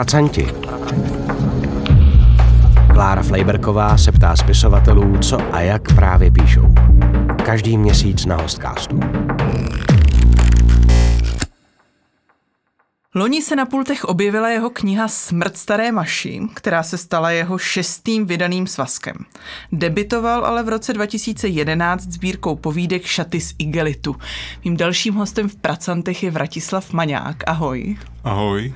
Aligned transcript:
Pracanti. 0.00 0.46
Klára 2.92 3.22
Flejberková 3.22 3.98
se 3.98 4.12
ptá 4.12 4.36
spisovatelů, 4.36 5.18
co 5.18 5.54
a 5.54 5.60
jak 5.60 5.94
právě 5.94 6.30
píšou. 6.30 6.74
Každý 7.44 7.78
měsíc 7.78 8.26
na 8.26 8.36
Hostcastu. 8.36 9.00
Loni 13.14 13.42
se 13.42 13.56
na 13.56 13.66
pultech 13.66 14.04
objevila 14.04 14.48
jeho 14.48 14.70
kniha 14.70 15.08
Smrt 15.08 15.56
staré 15.56 15.92
maši, 15.92 16.40
která 16.54 16.82
se 16.82 16.98
stala 16.98 17.30
jeho 17.30 17.58
šestým 17.58 18.26
vydaným 18.26 18.66
svazkem. 18.66 19.16
Debitoval 19.72 20.46
ale 20.46 20.62
v 20.62 20.68
roce 20.68 20.92
2011 20.92 22.02
sbírkou 22.02 22.56
povídek 22.56 23.04
Šaty 23.04 23.40
z 23.40 23.54
igelitu. 23.58 24.16
Mým 24.64 24.76
dalším 24.76 25.14
hostem 25.14 25.48
v 25.48 25.56
Pracantech 25.56 26.22
je 26.22 26.30
Vratislav 26.30 26.92
Maňák. 26.92 27.36
Ahoj. 27.46 27.96
Ahoj. 28.24 28.72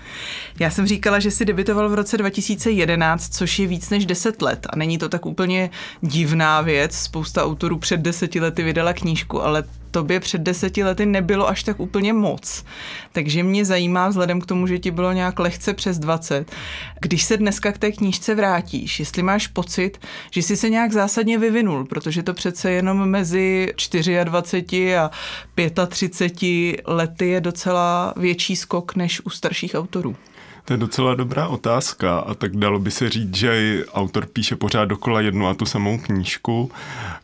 Já 0.58 0.70
jsem 0.70 0.86
říkala, 0.86 1.18
že 1.18 1.30
si 1.30 1.44
debitoval 1.44 1.88
v 1.88 1.94
roce 1.94 2.16
2011, 2.16 3.34
což 3.34 3.58
je 3.58 3.66
víc 3.66 3.90
než 3.90 4.06
10 4.06 4.42
let 4.42 4.66
a 4.70 4.76
není 4.76 4.98
to 4.98 5.08
tak 5.08 5.26
úplně 5.26 5.70
divná 6.00 6.60
věc. 6.60 6.96
Spousta 6.96 7.44
autorů 7.44 7.78
před 7.78 8.00
deseti 8.00 8.40
lety 8.40 8.62
vydala 8.62 8.92
knížku, 8.92 9.42
ale 9.42 9.64
tobě 9.94 10.20
před 10.20 10.40
deseti 10.40 10.84
lety 10.84 11.06
nebylo 11.06 11.48
až 11.48 11.62
tak 11.62 11.80
úplně 11.80 12.12
moc. 12.12 12.64
Takže 13.12 13.42
mě 13.42 13.64
zajímá, 13.64 14.08
vzhledem 14.08 14.40
k 14.40 14.46
tomu, 14.46 14.66
že 14.66 14.78
ti 14.78 14.90
bylo 14.90 15.12
nějak 15.12 15.38
lehce 15.38 15.74
přes 15.74 15.98
20, 15.98 16.52
když 17.00 17.22
se 17.22 17.36
dneska 17.36 17.72
k 17.72 17.78
té 17.78 17.92
knížce 17.92 18.34
vrátíš, 18.34 19.00
jestli 19.00 19.22
máš 19.22 19.46
pocit, 19.46 19.98
že 20.30 20.42
jsi 20.42 20.56
se 20.56 20.70
nějak 20.70 20.92
zásadně 20.92 21.38
vyvinul, 21.38 21.84
protože 21.84 22.22
to 22.22 22.34
přece 22.34 22.70
jenom 22.70 23.06
mezi 23.06 23.72
24 24.24 24.98
a 24.98 25.10
35 25.86 26.80
lety 26.86 27.28
je 27.28 27.40
docela 27.40 28.14
větší 28.16 28.56
skok 28.56 28.96
než 28.96 29.20
u 29.24 29.30
starších 29.34 29.74
autorů. 29.74 30.16
To 30.66 30.72
je 30.72 30.76
docela 30.76 31.14
dobrá 31.14 31.48
otázka 31.48 32.18
a 32.18 32.34
tak 32.34 32.56
dalo 32.56 32.78
by 32.78 32.90
se 32.90 33.10
říct, 33.10 33.34
že 33.34 33.84
autor 33.92 34.26
píše 34.26 34.56
pořád 34.56 34.84
dokola 34.84 35.20
jednu 35.20 35.46
a 35.46 35.54
tu 35.54 35.66
samou 35.66 35.98
knížku. 35.98 36.70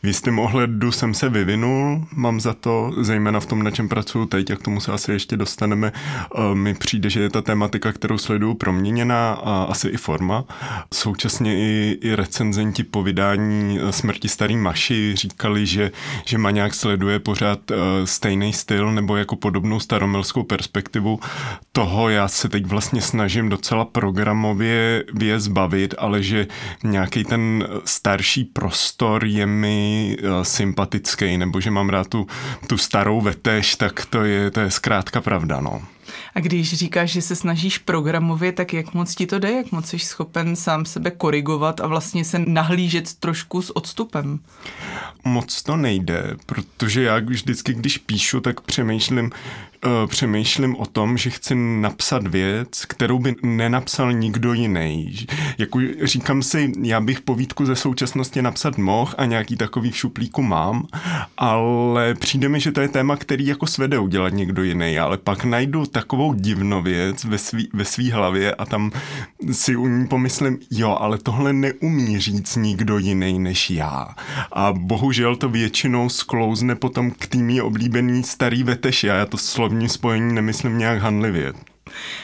V 0.03 0.07
jistém 0.07 0.39
ohledu 0.39 0.93
jsem 0.93 1.15
se 1.15 1.29
vyvinul, 1.29 2.07
mám 2.15 2.41
za 2.41 2.55
to, 2.55 2.93
zejména 3.01 3.41
v 3.41 3.47
tom, 3.47 3.63
na 3.63 3.71
čem 3.71 3.89
pracuji 3.89 4.27
teď, 4.27 4.51
a 4.51 4.57
k 4.57 4.63
tomu 4.63 4.81
se 4.81 4.93
asi 4.93 5.13
ještě 5.13 5.37
dostaneme. 5.37 5.93
Eh, 5.95 6.55
mi 6.55 6.75
přijde, 6.75 7.11
že 7.11 7.21
je 7.21 7.31
ta 7.31 7.43
tematika, 7.43 7.93
kterou 7.93 8.19
sleduju, 8.19 8.55
proměněná 8.55 9.33
a 9.33 9.63
asi 9.63 9.89
i 9.89 9.97
forma. 9.97 10.45
Současně 10.95 11.57
i, 11.57 11.99
i 12.01 12.15
recenzenti 12.15 12.85
po 12.85 13.03
vydání 13.03 13.79
eh, 13.81 13.93
Smrti 13.93 14.29
starý 14.29 14.57
Maši 14.57 15.17
říkali, 15.17 15.67
že, 15.67 15.91
že 16.25 16.39
Maňák 16.39 16.75
sleduje 16.75 17.19
pořád 17.19 17.71
eh, 17.71 17.77
stejný 18.05 18.53
styl 18.53 18.93
nebo 18.93 19.17
jako 19.17 19.37
podobnou 19.37 19.81
staromilskou 19.81 20.43
perspektivu 20.43 21.21
toho. 21.73 22.09
Já 22.09 22.29
se 22.29 22.49
teď 22.49 22.67
vlastně 22.67 23.03
snažím 23.03 23.30
snažím 23.31 23.49
docela 23.49 23.85
programově 23.85 25.05
věc 25.15 25.49
bavit, 25.49 25.95
ale 25.99 26.23
že 26.23 26.47
nějaký 26.85 27.25
ten 27.25 27.69
starší 27.85 28.45
prostor 28.45 29.25
je 29.25 29.47
mi 29.47 30.17
uh, 30.23 30.43
sympatický, 30.43 31.39
nebo 31.39 31.61
že 31.61 31.71
mám 31.71 31.89
rád 31.89 32.09
tu, 32.09 32.27
tu 32.67 32.79
starou 32.79 33.21
vetež, 33.21 33.77
tak 33.77 34.07
to 34.07 34.25
je, 34.25 34.51
to 34.51 34.61
je 34.61 34.71
zkrátka 34.71 35.21
pravda, 35.21 35.61
no. 35.61 35.83
A 36.35 36.41
když 36.41 36.75
říkáš, 36.75 37.11
že 37.11 37.23
se 37.23 37.37
snažíš 37.37 37.79
programově, 37.79 38.53
tak 38.53 38.73
jak 38.73 38.95
moc 38.95 39.15
ti 39.15 39.27
to 39.27 39.39
jde? 39.39 39.51
Jak 39.51 39.73
moc 39.73 39.89
jsi 39.89 39.99
schopen 39.99 40.57
sám 40.57 40.85
sebe 40.85 41.11
korigovat 41.11 41.81
a 41.81 41.87
vlastně 41.87 42.25
se 42.25 42.39
nahlížet 42.39 43.15
trošku 43.15 43.63
s 43.63 43.77
odstupem? 43.77 44.39
Moc 45.25 45.63
to 45.63 45.77
nejde, 45.77 46.37
protože 46.47 47.03
já 47.03 47.19
vždycky, 47.19 47.75
když 47.75 47.99
píšu, 47.99 48.41
tak 48.41 48.61
přemýšlím, 48.61 49.31
uh, 49.87 50.07
přemýšlím 50.07 50.77
o 50.77 50.87
tom, 50.87 51.19
že 51.19 51.31
chci 51.31 51.55
napsat 51.55 52.27
věc, 52.27 52.85
kterou 52.85 53.19
by 53.19 53.35
nenapsal 53.43 54.13
nikdo 54.13 54.53
jiný. 54.53 55.17
Jako 55.59 55.81
říkám 56.03 56.43
si, 56.43 56.73
já 56.83 57.01
bych 57.01 57.21
povídku 57.21 57.67
ze 57.67 57.77
současnosti 57.77 58.43
napsat 58.43 58.79
mohl 58.79 59.15
a 59.19 59.25
nějaký 59.25 59.57
takový 59.57 59.91
v 59.91 59.97
šuplíku 59.97 60.43
mám, 60.43 60.87
ale 61.37 62.15
přijde 62.15 62.49
mi, 62.49 62.61
že 62.61 62.73
to 62.73 62.81
je 62.81 62.89
téma, 62.89 63.17
který 63.17 63.47
jako 63.47 63.67
svede 63.67 63.99
udělat 63.99 64.33
někdo 64.33 64.63
jiný, 64.63 64.99
ale 64.99 65.19
pak 65.19 65.45
najdu 65.45 65.87
takovou 66.01 66.35
divnou 66.35 66.83
věc 66.83 67.25
ve 67.25 67.39
svý, 67.39 67.69
ve 67.73 67.85
svý 67.85 68.11
hlavě 68.11 68.55
a 68.55 68.67
tam 68.67 68.91
si 69.53 69.77
u 69.77 69.87
ní 69.87 70.07
pomyslím, 70.07 70.59
jo, 70.71 70.97
ale 71.01 71.19
tohle 71.19 71.53
neumí 71.53 72.21
říct 72.21 72.57
nikdo 72.57 72.99
jiný 72.99 73.39
než 73.39 73.71
já. 73.71 74.09
A 74.53 74.73
bohužel 74.73 75.37
to 75.37 75.49
většinou 75.49 76.09
sklouzne 76.09 76.75
potom 76.75 77.11
k 77.11 77.27
tými 77.27 77.61
oblíbený 77.61 78.23
starý 78.23 78.63
veteši 78.63 79.11
a 79.11 79.15
já 79.15 79.27
to 79.27 79.37
slovní 79.37 79.89
spojení 79.89 80.35
nemyslím 80.35 80.79
nějak 80.79 80.99
handlivě. 80.99 81.53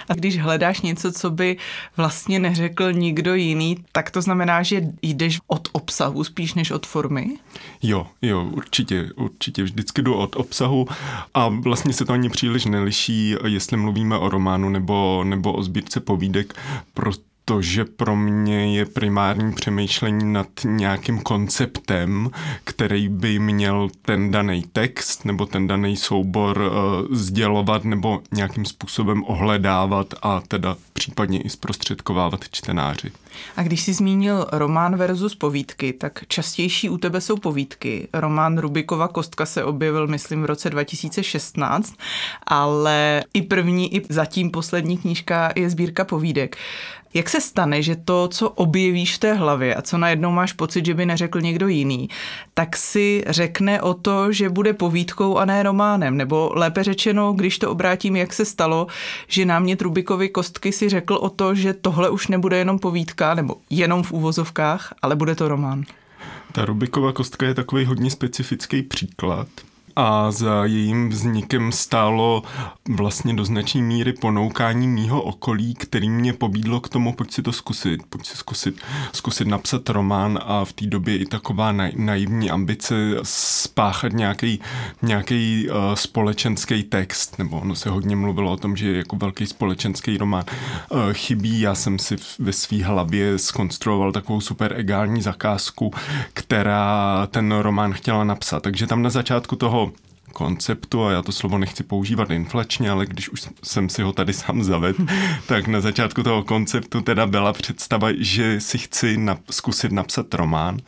A 0.09 0.15
když 0.15 0.39
hledáš 0.39 0.81
něco, 0.81 1.13
co 1.13 1.31
by 1.31 1.57
vlastně 1.97 2.39
neřekl 2.39 2.93
nikdo 2.93 3.35
jiný, 3.35 3.85
tak 3.93 4.11
to 4.11 4.23
znamená, 4.23 4.63
že 4.63 4.83
jdeš 5.03 5.39
od 5.47 5.69
obsahu 5.73 6.25
spíš 6.25 6.55
než 6.55 6.71
od 6.71 6.87
formy? 6.87 7.37
Jo, 7.83 8.07
jo, 8.23 8.45
určitě, 8.45 9.09
určitě. 9.17 9.63
Vždycky 9.63 10.03
jdu 10.03 10.15
od 10.15 10.37
obsahu 10.37 10.87
a 11.35 11.49
vlastně 11.49 11.93
se 11.93 12.05
to 12.05 12.13
ani 12.13 12.29
příliš 12.29 12.65
neliší, 12.65 13.35
jestli 13.47 13.77
mluvíme 13.77 14.19
o 14.19 14.29
románu 14.29 14.69
nebo, 14.69 15.25
nebo 15.25 15.53
o 15.53 15.63
sbírce 15.63 16.01
povídek, 16.01 16.55
proto 16.95 17.26
to, 17.49 17.63
že 17.63 17.85
pro 17.85 18.17
mě 18.17 18.77
je 18.77 18.87
primární 18.87 19.53
přemýšlení 19.53 20.33
nad 20.33 20.47
nějakým 20.65 21.21
konceptem, 21.21 22.31
který 22.65 23.09
by 23.09 23.39
měl 23.39 23.89
ten 24.03 24.31
daný 24.31 24.65
text 24.73 25.25
nebo 25.25 25.47
ten 25.47 25.67
daný 25.67 25.97
soubor 25.97 26.59
uh, 26.59 27.17
sdělovat 27.17 27.85
nebo 27.85 28.23
nějakým 28.33 28.65
způsobem 28.65 29.25
ohledávat 29.25 30.15
a 30.23 30.43
teda 30.49 30.77
případně 30.93 31.41
i 31.41 31.51
zprostředkovávat 31.51 32.45
čtenáři. 32.51 33.13
A 33.57 33.63
když 33.63 33.83
jsi 33.83 33.93
zmínil 33.93 34.47
román 34.53 34.97
versus 34.97 35.35
povídky, 35.35 35.93
tak 35.93 36.25
častější 36.29 36.89
u 36.89 36.99
tebe 36.99 37.21
jsou 37.21 37.37
povídky. 37.37 38.09
Román 38.13 38.59
Rubikova 38.59 39.09
kostka 39.09 39.47
se 39.47 39.65
objevil, 39.65 40.07
myslím, 40.07 40.43
v 40.43 40.45
roce 40.45 40.71
2016, 40.71 41.95
ale 42.47 43.25
i 43.35 43.43
první, 43.43 43.95
i 43.97 44.03
zatím 44.09 44.51
poslední 44.51 44.99
knížka 44.99 45.53
je 45.57 45.71
sbírka 45.71 46.05
povídek. 46.05 46.57
Jak 47.17 47.31
se 47.31 47.41
stane, 47.41 47.83
že 47.83 47.97
to, 47.97 48.29
co 48.29 48.51
objevíš 48.51 49.15
v 49.15 49.19
té 49.19 49.35
hlavě 49.35 49.75
a 49.75 49.83
co 49.83 49.99
najednou 49.99 50.33
máš 50.33 50.53
pocit, 50.53 50.87
že 50.87 50.95
by 50.95 51.07
neřekl 51.07 51.41
někdo 51.41 51.69
jiný, 51.69 52.09
tak 52.55 52.77
si 52.77 53.25
řekne 53.27 53.83
o 53.83 53.95
to, 53.95 54.33
že 54.33 54.49
bude 54.49 54.73
povídkou 54.73 55.37
a 55.37 55.45
ne 55.45 55.63
románem? 55.63 56.17
Nebo 56.17 56.53
lépe 56.55 56.85
řečeno, 56.85 57.33
když 57.33 57.59
to 57.59 57.71
obrátím, 57.71 58.17
jak 58.17 58.33
se 58.33 58.45
stalo, 58.45 58.87
že 59.29 59.45
námět 59.45 59.83
Rubikovi 59.83 60.29
kostky 60.29 60.73
si 60.73 60.89
řekl 60.89 61.15
o 61.15 61.29
to, 61.31 61.55
že 61.55 61.73
tohle 61.73 62.11
už 62.11 62.29
nebude 62.29 62.57
jenom 62.57 62.79
povídka, 62.79 63.35
nebo 63.35 63.57
jenom 63.71 64.03
v 64.03 64.13
úvozovkách, 64.13 64.95
ale 65.03 65.17
bude 65.17 65.35
to 65.35 65.49
román? 65.49 65.85
Ta 66.53 66.65
Rubikova 66.65 67.13
kostka 67.13 67.47
je 67.47 67.55
takový 67.55 67.85
hodně 67.85 68.11
specifický 68.11 68.83
příklad 68.83 69.49
a 69.97 70.31
za 70.31 70.65
jejím 70.65 71.09
vznikem 71.09 71.73
stálo 71.73 72.43
vlastně 72.89 73.35
do 73.35 73.45
značné 73.45 73.83
míry 73.83 74.13
ponoukání 74.13 74.89
mýho 74.89 75.23
okolí, 75.23 75.75
který 75.75 76.11
mě 76.11 76.33
pobídlo 76.33 76.81
k 76.81 76.89
tomu, 76.89 77.13
pojď 77.13 77.33
si 77.33 77.43
to 77.43 77.53
zkusit, 77.53 78.01
pojď 78.09 78.27
si 78.27 78.37
zkusit, 78.37 78.81
zkusit 79.13 79.49
napsat 79.49 79.89
román 79.89 80.39
a 80.43 80.65
v 80.65 80.73
té 80.73 80.87
době 80.87 81.19
i 81.19 81.27
taková 81.27 81.73
na, 81.73 81.89
naivní 81.97 82.51
ambice 82.51 82.95
spáchat 83.23 84.13
nějaký, 84.13 84.61
nějaký 85.03 85.69
uh, 85.71 85.77
společenský 85.95 86.83
text, 86.83 87.39
nebo 87.39 87.61
ono 87.61 87.75
se 87.75 87.91
hodně 87.91 88.17
mluvilo 88.17 88.53
o 88.53 88.57
tom, 88.57 88.77
že 88.77 88.97
jako 88.97 89.17
velký 89.17 89.47
společenský 89.47 90.17
román 90.17 90.45
uh, 90.91 90.99
chybí. 91.13 91.61
Já 91.61 91.75
jsem 91.75 91.99
si 91.99 92.17
ve 92.39 92.53
své 92.53 92.85
hlavě 92.85 93.39
skonstruoval 93.39 94.13
takovou 94.13 94.41
super 94.41 94.75
egální 94.77 95.23
zakázku, 95.23 95.93
která 96.33 97.27
ten 97.31 97.53
román 97.53 97.93
chtěla 97.93 98.25
napsat. 98.25 98.63
Takže 98.63 98.87
tam 98.87 99.03
na 99.03 99.11
začátku 99.11 99.57
toho 99.57 99.86
konceptu, 100.37 101.05
a 101.05 101.13
já 101.13 101.23
to 101.23 101.33
slovo 101.33 101.59
nechci 101.59 101.83
používat 101.83 102.31
inflačně, 102.31 102.91
ale 102.91 103.07
když 103.07 103.29
už 103.29 103.49
jsem 103.65 103.89
si 103.89 104.03
ho 104.03 104.13
tady 104.13 104.33
sám 104.33 104.63
zavedl, 104.65 105.07
tak 105.47 105.67
na 105.67 105.81
začátku 105.81 106.23
toho 106.23 106.45
konceptu 106.45 107.01
teda 107.01 107.27
byla 107.27 107.53
představa, 107.53 108.09
že 108.19 108.61
si 108.61 108.79
chci 108.79 109.17
nap- 109.17 109.39
zkusit 109.51 109.93
napsat 109.93 110.35
román. 110.35 110.79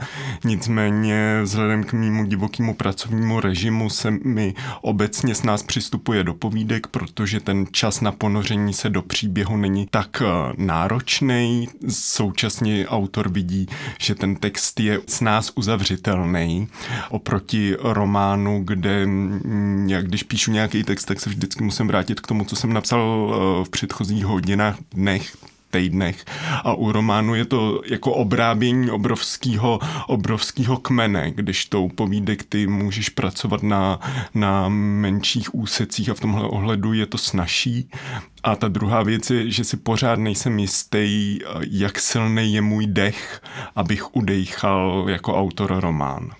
Nicméně 0.44 1.40
vzhledem 1.42 1.84
k 1.84 1.92
mému 1.92 2.24
divokému 2.24 2.74
pracovnímu 2.74 3.40
režimu 3.40 3.90
se 3.90 4.10
mi 4.10 4.54
obecně 4.80 5.34
s 5.34 5.42
nás 5.42 5.62
přistupuje 5.62 6.24
do 6.24 6.34
povídek, 6.34 6.86
protože 6.86 7.40
ten 7.40 7.66
čas 7.70 8.00
na 8.00 8.12
ponoření 8.12 8.74
se 8.74 8.90
do 8.90 9.02
příběhu 9.02 9.56
není 9.56 9.86
tak 9.90 10.22
eh, 10.22 10.52
náročný. 10.56 11.68
Současně 11.88 12.88
autor 12.88 13.28
vidí, 13.28 13.66
že 14.00 14.14
ten 14.14 14.36
text 14.36 14.80
je 14.80 15.00
s 15.06 15.20
nás 15.20 15.52
uzavřitelný 15.54 16.68
oproti 17.10 17.76
románu, 17.80 18.62
kde 18.64 19.06
jak 19.86 20.06
když 20.06 20.22
píšu 20.22 20.52
nějaký 20.52 20.84
text, 20.84 21.04
tak 21.04 21.20
se 21.20 21.30
vždycky 21.30 21.64
musím 21.64 21.86
vrátit 21.86 22.20
k 22.20 22.26
tomu, 22.26 22.44
co 22.44 22.56
jsem 22.56 22.72
napsal 22.72 23.34
eh, 23.34 23.64
v 23.64 23.68
předchozích 23.68 24.24
hodinách, 24.24 24.76
dnech, 24.94 25.36
týdnech. 25.70 26.24
A 26.64 26.74
u 26.74 26.92
románu 26.92 27.34
je 27.34 27.44
to 27.44 27.82
jako 27.86 28.12
obrábění 28.12 28.90
obrovského, 28.90 29.80
obrovského 30.06 30.76
kmene, 30.76 31.30
když 31.30 31.64
tou 31.64 31.88
povídek 31.88 32.42
ty 32.42 32.66
můžeš 32.66 33.08
pracovat 33.08 33.62
na, 33.62 34.00
na 34.34 34.68
menších 34.68 35.54
úsecích 35.54 36.08
a 36.08 36.14
v 36.14 36.20
tomhle 36.20 36.48
ohledu 36.48 36.92
je 36.92 37.06
to 37.06 37.18
snažší. 37.18 37.90
A 38.42 38.56
ta 38.56 38.68
druhá 38.68 39.02
věc 39.02 39.30
je, 39.30 39.50
že 39.50 39.64
si 39.64 39.76
pořád 39.76 40.18
nejsem 40.18 40.58
jistý, 40.58 41.38
jak 41.70 41.98
silný 41.98 42.54
je 42.54 42.60
můj 42.60 42.86
dech, 42.86 43.42
abych 43.76 44.16
udejchal 44.16 45.04
jako 45.08 45.38
autor 45.38 45.80
román. 45.80 46.30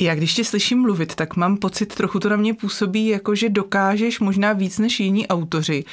Já 0.00 0.14
když 0.14 0.34
tě 0.34 0.44
slyším 0.44 0.80
mluvit, 0.80 1.14
tak 1.14 1.36
mám 1.36 1.56
pocit, 1.56 1.94
trochu 1.94 2.20
to 2.20 2.28
na 2.28 2.36
mě 2.36 2.54
působí, 2.54 3.06
jako 3.06 3.34
že 3.34 3.48
dokážeš 3.48 4.20
možná 4.20 4.52
víc 4.52 4.78
než 4.78 5.00
jiní 5.00 5.28
autoři 5.28 5.84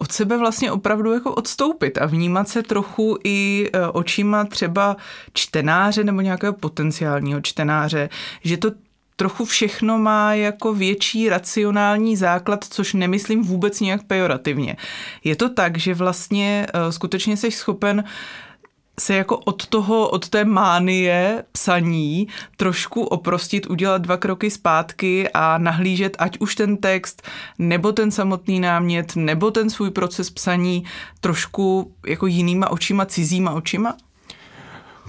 od 0.00 0.12
sebe 0.12 0.38
vlastně 0.38 0.72
opravdu 0.72 1.12
jako 1.12 1.34
odstoupit 1.34 1.98
a 1.98 2.06
vnímat 2.06 2.48
se 2.48 2.62
trochu 2.62 3.18
i 3.24 3.70
e, 3.72 3.86
očima 3.86 4.44
třeba 4.44 4.96
čtenáře 5.32 6.04
nebo 6.04 6.20
nějakého 6.20 6.52
potenciálního 6.52 7.40
čtenáře, 7.40 8.08
že 8.44 8.56
to 8.56 8.70
trochu 9.16 9.44
všechno 9.44 9.98
má 9.98 10.34
jako 10.34 10.74
větší 10.74 11.28
racionální 11.28 12.16
základ, 12.16 12.64
což 12.64 12.94
nemyslím 12.94 13.42
vůbec 13.42 13.80
nějak 13.80 14.02
pejorativně. 14.02 14.76
Je 15.24 15.36
to 15.36 15.48
tak, 15.48 15.78
že 15.78 15.94
vlastně 15.94 16.66
e, 16.74 16.92
skutečně 16.92 17.36
jsi 17.36 17.50
schopen 17.50 18.04
se 19.00 19.14
jako 19.14 19.36
od 19.36 19.66
toho, 19.66 20.08
od 20.08 20.28
té 20.28 20.44
mánie 20.44 21.44
psaní 21.52 22.28
trošku 22.56 23.02
oprostit, 23.02 23.70
udělat 23.70 24.02
dva 24.02 24.16
kroky 24.16 24.50
zpátky 24.50 25.28
a 25.34 25.58
nahlížet 25.58 26.16
ať 26.18 26.38
už 26.38 26.54
ten 26.54 26.76
text, 26.76 27.22
nebo 27.58 27.92
ten 27.92 28.10
samotný 28.10 28.60
námět, 28.60 29.16
nebo 29.16 29.50
ten 29.50 29.70
svůj 29.70 29.90
proces 29.90 30.30
psaní 30.30 30.84
trošku 31.20 31.94
jako 32.06 32.26
jinýma 32.26 32.70
očima, 32.70 33.06
cizíma 33.06 33.52
očima? 33.52 33.96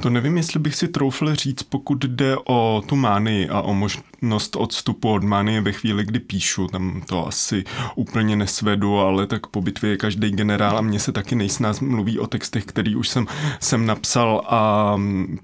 To 0.01 0.09
nevím, 0.09 0.38
jestli 0.38 0.59
bych 0.59 0.75
si 0.75 0.88
troufl 0.88 1.36
říct, 1.36 1.63
pokud 1.63 2.06
jde 2.06 2.38
o 2.45 2.83
tu 2.86 2.95
mánii 2.95 3.50
a 3.50 3.62
o 3.62 3.74
možnost 3.74 4.56
odstupu 4.56 5.13
od 5.13 5.24
mánie 5.24 5.62
ve 5.62 5.71
chvíli, 5.71 6.06
kdy 6.06 6.19
píšu. 6.19 6.68
Tam 6.68 7.01
to 7.07 7.27
asi 7.27 7.63
úplně 7.95 8.36
nesvedu, 8.36 8.98
ale 8.98 9.27
tak 9.27 9.48
po 9.48 9.62
bitvě 9.62 9.92
je 9.92 9.98
každý 9.98 10.31
generál 10.31 10.77
a 10.77 10.81
mně 10.81 11.00
se 11.00 11.12
taky 11.12 11.36
nejsnáz 11.36 11.80
mluví 11.80 12.19
o 12.19 12.27
textech, 12.27 12.65
který 12.65 12.95
už 12.95 13.09
jsem, 13.09 13.27
jsem 13.59 13.86
napsal 13.86 14.44
a 14.48 14.95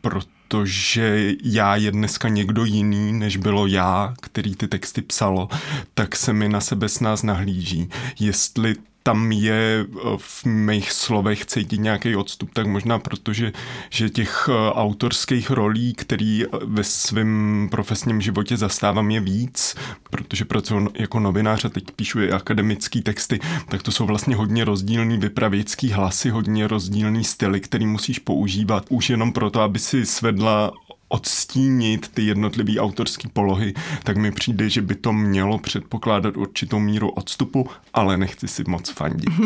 proto 0.01 0.37
protože 0.47 1.33
já 1.43 1.75
je 1.75 1.91
dneska 1.91 2.29
někdo 2.29 2.65
jiný, 2.65 3.13
než 3.13 3.37
bylo 3.37 3.67
já, 3.67 4.13
který 4.21 4.55
ty 4.55 4.67
texty 4.67 5.01
psalo, 5.01 5.49
tak 5.93 6.15
se 6.15 6.33
mi 6.33 6.49
na 6.49 6.61
sebe 6.61 6.89
s 6.89 6.99
nás 6.99 7.23
nahlíží. 7.23 7.89
Jestli 8.19 8.75
tam 9.07 9.31
je 9.31 9.85
eh, 9.87 10.17
v 10.17 10.45
mých 10.45 10.91
slovech 10.91 11.45
cítit 11.45 11.79
nějaký 11.79 12.15
odstup, 12.15 12.49
tak 12.53 12.67
možná 12.67 12.99
protože, 12.99 13.51
že 13.89 14.09
těch 14.09 14.49
eh, 14.49 14.71
autorských 14.71 15.49
rolí, 15.49 15.93
který 15.93 16.45
eh, 16.45 16.47
ve 16.63 16.83
svém 16.83 17.67
profesním 17.71 18.21
životě 18.21 18.57
zastávám 18.57 19.11
je 19.11 19.19
víc, 19.19 19.75
protože 20.09 20.45
pracuji 20.45 20.87
jako 20.93 21.19
novinář 21.19 21.65
a 21.65 21.69
teď 21.69 21.91
píšu 21.91 22.19
i 22.21 22.31
akademické 22.31 23.01
texty, 23.01 23.39
tak 23.69 23.83
to 23.83 23.91
jsou 23.91 24.05
vlastně 24.05 24.35
hodně 24.35 24.65
rozdílný 24.65 25.17
vypravěcký 25.17 25.91
hlasy, 25.91 26.29
hodně 26.29 26.67
rozdílný 26.67 27.23
styly, 27.23 27.59
který 27.59 27.85
musíš 27.85 28.19
používat 28.19 28.85
už 28.89 29.09
jenom 29.09 29.31
proto, 29.31 29.61
aby 29.61 29.79
si 29.79 30.05
svedla 30.05 30.71
odstínit 31.09 32.07
ty 32.07 32.21
jednotlivé 32.21 32.79
autorské 32.79 33.29
polohy, 33.33 33.73
tak 34.03 34.17
mi 34.17 34.31
přijde, 34.31 34.69
že 34.69 34.81
by 34.81 34.95
to 34.95 35.13
mělo 35.13 35.57
předpokládat 35.57 36.37
určitou 36.37 36.79
míru 36.79 37.09
odstupu, 37.09 37.69
ale 37.93 38.17
nechci 38.17 38.47
si 38.47 38.63
moc 38.67 38.89
fandit. 38.89 39.29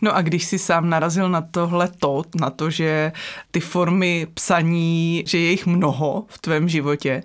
No 0.00 0.16
a 0.16 0.22
když 0.22 0.44
si 0.44 0.58
sám 0.58 0.90
narazil 0.90 1.28
na 1.28 1.40
tohle 1.40 1.88
to, 1.88 2.22
na 2.40 2.50
to, 2.50 2.70
že 2.70 3.12
ty 3.50 3.60
formy 3.60 4.26
psaní, 4.34 5.24
že 5.26 5.38
je 5.38 5.50
jich 5.50 5.66
mnoho 5.66 6.24
v 6.28 6.38
tvém 6.38 6.68
životě, 6.68 7.22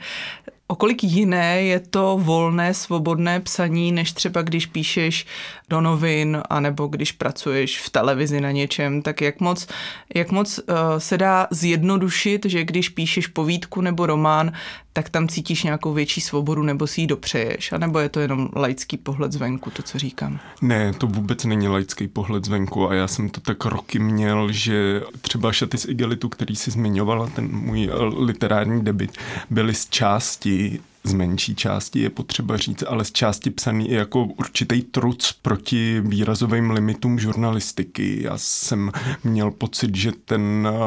O 0.71 0.75
kolik 0.75 1.03
jiné 1.03 1.61
je 1.61 1.79
to 1.79 2.19
volné, 2.21 2.73
svobodné 2.73 3.39
psaní, 3.39 3.91
než 3.91 4.11
třeba 4.11 4.41
když 4.41 4.65
píšeš 4.65 5.25
do 5.69 5.81
novin, 5.81 6.41
anebo 6.49 6.87
když 6.87 7.11
pracuješ 7.11 7.79
v 7.79 7.89
televizi 7.89 8.41
na 8.41 8.51
něčem, 8.51 9.01
tak 9.01 9.21
jak 9.21 9.39
moc, 9.39 9.67
jak 10.15 10.31
moc 10.31 10.59
uh, 10.59 10.75
se 10.97 11.17
dá 11.17 11.47
zjednodušit, 11.51 12.45
že 12.45 12.63
když 12.63 12.89
píšeš 12.89 13.27
povídku 13.27 13.81
nebo 13.81 14.05
román, 14.05 14.51
tak 14.93 15.09
tam 15.09 15.27
cítíš 15.27 15.63
nějakou 15.63 15.93
větší 15.93 16.21
svobodu 16.21 16.63
nebo 16.63 16.87
si 16.87 17.01
ji 17.01 17.07
dopřeješ, 17.07 17.71
anebo 17.71 17.99
je 17.99 18.09
to 18.09 18.19
jenom 18.19 18.49
laický 18.55 18.97
pohled 18.97 19.31
zvenku, 19.31 19.71
to, 19.71 19.83
co 19.83 19.99
říkám? 19.99 20.39
Ne, 20.61 20.93
to 20.93 21.07
vůbec 21.07 21.45
není 21.45 21.67
laický 21.67 22.07
pohled 22.07 22.45
zvenku 22.45 22.89
a 22.89 22.93
já 22.93 23.07
jsem 23.07 23.29
to 23.29 23.41
tak 23.41 23.65
roky 23.65 23.99
měl, 23.99 24.51
že 24.51 25.01
třeba 25.21 25.51
šaty 25.51 25.77
z 25.77 25.85
igelitu, 25.85 26.29
který 26.29 26.55
si 26.55 26.71
zmiňovala, 26.71 27.27
ten 27.27 27.49
můj 27.51 27.89
literární 28.17 28.83
debit, 28.83 29.17
byly 29.49 29.73
z 29.73 29.89
části 29.89 30.58
z 31.03 31.13
menší 31.13 31.55
části 31.55 31.99
je 31.99 32.09
potřeba 32.09 32.57
říct, 32.57 32.83
ale 32.87 33.05
z 33.05 33.11
části 33.11 33.49
psaný 33.49 33.89
i 33.89 33.93
jako 33.93 34.25
určitý 34.25 34.81
truc 34.81 35.31
proti 35.41 36.01
výrazovým 36.05 36.71
limitům 36.71 37.19
žurnalistiky. 37.19 38.23
Já 38.23 38.33
jsem 38.35 38.91
měl 39.23 39.51
pocit, 39.51 39.95
že 39.95 40.11
ten 40.25 40.67
eh, 40.71 40.77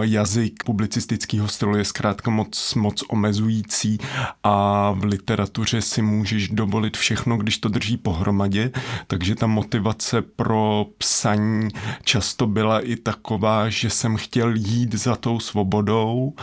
jazyk 0.00 0.64
publicistického 0.64 1.48
stylu 1.48 1.76
je 1.76 1.84
zkrátka 1.84 2.30
moc, 2.30 2.74
moc 2.74 3.04
omezující 3.08 3.98
a 4.42 4.90
v 4.92 5.04
literatuře 5.04 5.82
si 5.82 6.02
můžeš 6.02 6.48
dovolit 6.48 6.96
všechno, 6.96 7.36
když 7.36 7.58
to 7.58 7.68
drží 7.68 7.96
pohromadě, 7.96 8.70
takže 9.06 9.34
ta 9.34 9.46
motivace 9.46 10.22
pro 10.22 10.86
psaní 10.98 11.68
často 12.04 12.46
byla 12.46 12.80
i 12.80 12.96
taková, 12.96 13.68
že 13.68 13.90
jsem 13.90 14.16
chtěl 14.16 14.54
jít 14.54 14.94
za 14.94 15.16
tou 15.16 15.40
svobodou, 15.40 16.34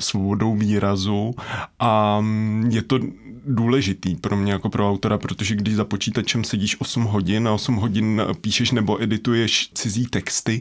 svobodou 0.00 0.56
výrazu 0.56 1.36
a 1.80 2.24
je 2.68 2.82
to 2.82 2.98
důležitý 3.46 4.16
pro 4.16 4.36
mě 4.36 4.52
jako 4.52 4.68
pro 4.68 4.90
autora, 4.90 5.18
protože 5.18 5.54
když 5.54 5.74
za 5.74 5.84
počítačem 5.84 6.44
sedíš 6.44 6.80
8 6.80 7.04
hodin 7.04 7.48
a 7.48 7.52
8 7.52 7.76
hodin 7.76 8.22
píšeš 8.40 8.70
nebo 8.70 9.02
edituješ 9.02 9.70
cizí 9.74 10.06
texty, 10.06 10.60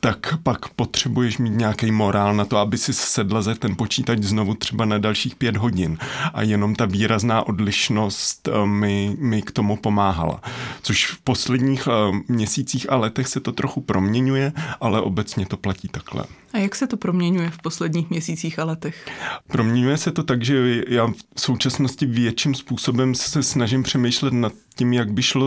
tak 0.00 0.38
pak 0.42 0.68
potřebuješ 0.68 1.38
mít 1.38 1.50
nějaký 1.50 1.90
morál 1.90 2.34
na 2.34 2.44
to, 2.44 2.56
aby 2.58 2.78
si 2.78 2.92
sedla 2.92 3.42
za 3.42 3.54
ten 3.54 3.76
počítač 3.76 4.18
znovu 4.22 4.54
třeba 4.54 4.84
na 4.84 4.98
dalších 4.98 5.34
pět 5.34 5.56
hodin. 5.56 5.98
A 6.34 6.42
jenom 6.42 6.74
ta 6.74 6.84
výrazná 6.84 7.46
odlišnost 7.46 8.48
eh, 8.48 8.66
mi, 8.66 9.16
mi 9.18 9.42
k 9.42 9.50
tomu 9.50 9.76
pomáhala. 9.76 10.40
Což 10.82 11.06
v 11.06 11.20
posledních 11.20 11.88
eh, 11.88 12.18
měsících 12.28 12.92
a 12.92 12.96
letech 12.96 13.28
se 13.28 13.40
to 13.40 13.52
trochu 13.52 13.80
proměňuje, 13.80 14.52
ale 14.80 15.00
obecně 15.00 15.46
to 15.46 15.56
platí 15.56 15.88
takhle. 15.88 16.24
A 16.52 16.58
jak 16.58 16.74
se 16.74 16.86
to 16.86 16.96
proměňuje 16.96 17.50
v 17.50 17.58
posledních 17.58 18.10
měsících 18.10 18.58
a 18.58 18.64
letech? 18.64 19.06
Proměňuje 19.46 19.96
se 19.96 20.12
to 20.12 20.22
tak, 20.22 20.44
že 20.44 20.82
já 20.88 21.06
v 21.06 21.40
současnosti 21.40 22.06
větším 22.16 22.54
způsobem 22.54 23.14
se 23.14 23.42
snažím 23.42 23.82
přemýšlet 23.82 24.32
nad 24.32 24.52
tím, 24.74 24.92
jak 24.92 25.12
by 25.12 25.22
šlo 25.22 25.46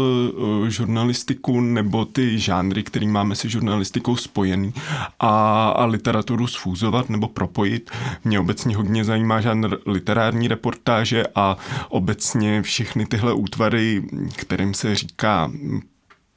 eh, 0.68 0.70
žurnalistiku 0.70 1.62
nebo 1.62 2.06
ty 2.06 2.40
žánry, 2.40 2.84
který 2.84 3.08
máme 3.08 3.36
se 3.36 3.50
žurnalistikou 3.50 4.16
spojený 4.16 4.74
a, 5.20 5.70
a 5.70 5.86
literaturu 5.86 6.48
sfúzovat 6.48 7.10
nebo 7.10 7.28
propojit. 7.28 7.92
Mě 8.24 8.40
obecně 8.40 8.76
hodně 8.76 9.04
zajímá 9.04 9.42
žánr 9.42 9.78
literární 9.86 10.48
reportáže 10.48 11.24
a 11.36 11.58
obecně 11.90 12.62
všechny 12.62 13.06
tyhle 13.06 13.34
útvary, 13.34 14.04
kterým 14.36 14.74
se 14.74 14.96
říká 14.96 15.52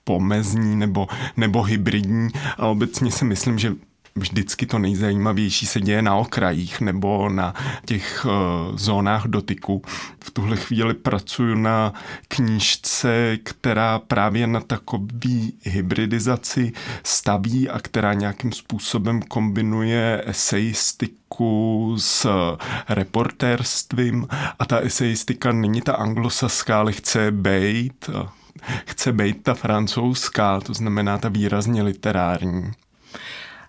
pomezní 0.04 0.76
nebo, 0.76 1.06
nebo 1.36 1.62
hybridní 1.62 2.28
a 2.58 2.66
obecně 2.66 3.10
si 3.10 3.24
myslím, 3.24 3.58
že 3.58 3.74
vždycky 4.14 4.66
to 4.66 4.78
nejzajímavější 4.78 5.66
se 5.66 5.80
děje 5.80 6.02
na 6.02 6.16
okrajích 6.16 6.80
nebo 6.80 7.28
na 7.28 7.54
těch 7.84 8.26
uh, 8.26 8.76
zónách 8.76 9.26
dotyku. 9.26 9.82
V 10.24 10.30
tuhle 10.30 10.56
chvíli 10.56 10.94
pracuji 10.94 11.56
na 11.56 11.92
knížce, 12.28 13.38
která 13.42 13.98
právě 13.98 14.46
na 14.46 14.60
takový 14.60 15.54
hybridizaci 15.62 16.72
staví 17.02 17.68
a 17.68 17.78
která 17.78 18.14
nějakým 18.14 18.52
způsobem 18.52 19.22
kombinuje 19.22 20.22
eseistiku 20.26 21.94
s 21.98 22.28
reportérstvím 22.88 24.28
a 24.58 24.64
ta 24.64 24.78
eseistika 24.78 25.52
není 25.52 25.80
ta 25.80 25.94
anglosaská, 25.94 26.78
ale 26.78 26.92
chce 26.92 27.30
být 27.30 28.10
chce 28.86 29.12
být 29.12 29.42
ta 29.42 29.54
francouzská, 29.54 30.60
to 30.60 30.74
znamená 30.74 31.18
ta 31.18 31.28
výrazně 31.28 31.82
literární. 31.82 32.72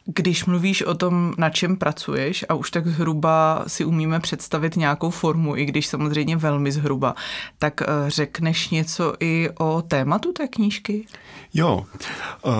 Když 0.06 0.46
mluvíš 0.46 0.82
o 0.82 0.94
tom, 0.94 1.34
na 1.38 1.50
čem 1.50 1.76
pracuješ 1.76 2.46
a 2.50 2.54
už 2.54 2.72
tak 2.72 2.88
zhruba 2.88 3.64
si 3.68 3.86
umíme 3.86 4.20
představit 4.20 4.76
nějakou 4.76 5.10
formu, 5.10 5.58
i 5.58 5.66
když 5.66 5.88
samozřejmě 5.88 6.38
velmi 6.38 6.72
zhruba, 6.72 7.16
tak 7.60 7.82
eh, 7.82 7.86
řekneš 8.08 8.70
něco 8.70 9.14
i 9.20 9.50
o 9.60 9.82
tématu 9.82 10.32
té 10.32 10.48
knížky? 10.48 11.06
Jo, 11.54 11.86
uh 12.46 12.54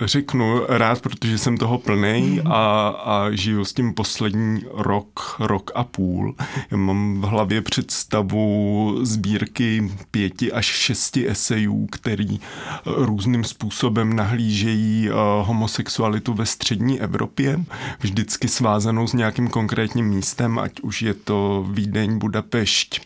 řeknu 0.00 0.60
rád, 0.68 1.02
protože 1.02 1.38
jsem 1.38 1.56
toho 1.56 1.78
plný 1.78 2.40
a, 2.44 2.88
a 3.04 3.30
žiju 3.30 3.64
s 3.64 3.72
tím 3.72 3.94
poslední 3.94 4.62
rok, 4.74 5.36
rok 5.40 5.70
a 5.74 5.84
půl. 5.84 6.34
Já 6.70 6.76
mám 6.76 7.20
v 7.20 7.24
hlavě 7.24 7.62
představu 7.62 8.98
sbírky 9.02 9.90
pěti 10.10 10.52
až 10.52 10.66
šesti 10.66 11.28
esejů, 11.28 11.86
který 11.86 12.40
různým 12.86 13.44
způsobem 13.44 14.16
nahlížejí 14.16 15.10
uh, 15.10 15.16
homosexualitu 15.46 16.34
ve 16.34 16.46
střední 16.46 17.00
Evropě, 17.00 17.64
vždycky 18.00 18.48
svázanou 18.48 19.06
s 19.06 19.12
nějakým 19.12 19.48
konkrétním 19.48 20.06
místem, 20.06 20.58
ať 20.58 20.80
už 20.80 21.02
je 21.02 21.14
to 21.14 21.66
Vídeň, 21.70 22.18
Budapešť, 22.18 23.00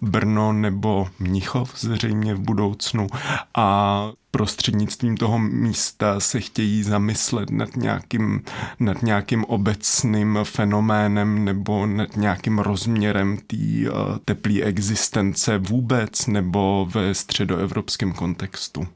Brno 0.00 0.52
nebo 0.52 1.08
Mnichov 1.18 1.72
zřejmě 1.76 2.34
v 2.34 2.40
budoucnu. 2.40 3.06
A 3.54 4.10
prostřednictvím 4.34 5.16
toho 5.16 5.38
místa 5.38 6.20
se 6.20 6.40
chtějí 6.40 6.82
zamyslet 6.82 7.50
nad 7.50 7.76
nějakým, 7.76 8.42
nad 8.80 9.02
nějakým 9.02 9.44
obecným 9.44 10.38
fenoménem 10.42 11.44
nebo 11.44 11.86
nad 11.86 12.16
nějakým 12.16 12.58
rozměrem 12.58 13.38
té 13.46 13.56
uh, 13.56 14.18
teplé 14.24 14.60
existence 14.60 15.58
vůbec 15.58 16.26
nebo 16.26 16.88
ve 16.94 17.14
středoevropském 17.14 18.12
kontextu. 18.12 18.86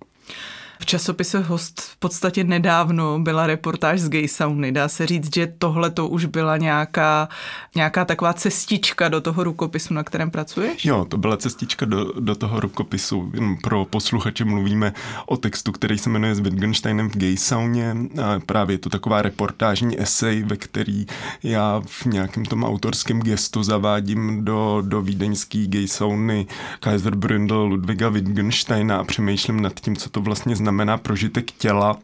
V 0.81 0.87
časopise 0.87 1.41
Host 1.41 1.81
v 1.81 1.97
podstatě 1.97 2.45
nedávno 2.45 3.19
byla 3.19 3.47
reportáž 3.47 4.01
z 4.01 4.09
gay 4.09 4.29
sauny. 4.29 4.73
Dá 4.73 4.89
se 4.89 5.07
říct, 5.07 5.35
že 5.35 5.53
tohle 5.59 5.91
to 5.91 6.09
už 6.09 6.25
byla 6.25 6.57
nějaká, 6.57 7.29
nějaká 7.77 8.05
taková 8.05 8.33
cestička 8.33 9.09
do 9.09 9.21
toho 9.21 9.45
rukopisu, 9.45 9.95
na 9.95 10.03
kterém 10.03 10.31
pracuješ? 10.31 10.85
Jo, 10.85 11.07
to 11.09 11.17
byla 11.17 11.37
cestička 11.37 11.87
do, 11.87 12.13
do 12.21 12.35
toho 12.35 12.61
rukopisu. 12.61 13.33
Pro 13.63 13.85
posluchače 13.85 14.45
mluvíme 14.45 14.93
o 15.27 15.37
textu, 15.37 15.73
který 15.73 15.99
se 15.99 16.11
jmenuje 16.11 16.35
S 16.35 16.41
Wittgensteinem 16.41 17.11
v 17.11 17.17
gay 17.17 17.37
sauně. 17.37 17.97
A 18.23 18.41
právě 18.47 18.75
je 18.75 18.79
to 18.79 18.91
taková 18.91 19.23
reportážní 19.23 20.01
esej, 20.01 20.43
ve 20.43 20.57
který 20.57 21.07
já 21.43 21.83
v 21.87 22.07
nějakém 22.07 22.45
tom 22.45 22.65
autorském 22.65 23.21
gestu 23.21 23.63
zavádím 23.63 24.45
do, 24.45 24.83
do 24.87 25.03
vídeňský 25.03 25.67
gay 25.67 25.89
sauny 25.89 26.47
Kaiserbründel 26.81 27.63
Ludwiga 27.63 28.09
Wittgensteina 28.09 28.97
a 28.97 29.05
přemýšlím 29.05 29.63
nad 29.63 29.81
tím, 29.81 29.97
co 29.97 30.11
to 30.11 30.21
vlastně 30.21 30.57
znamená 30.57 30.68
znamená 30.69 30.99
prožitek 30.99 31.51
těla 31.51 31.97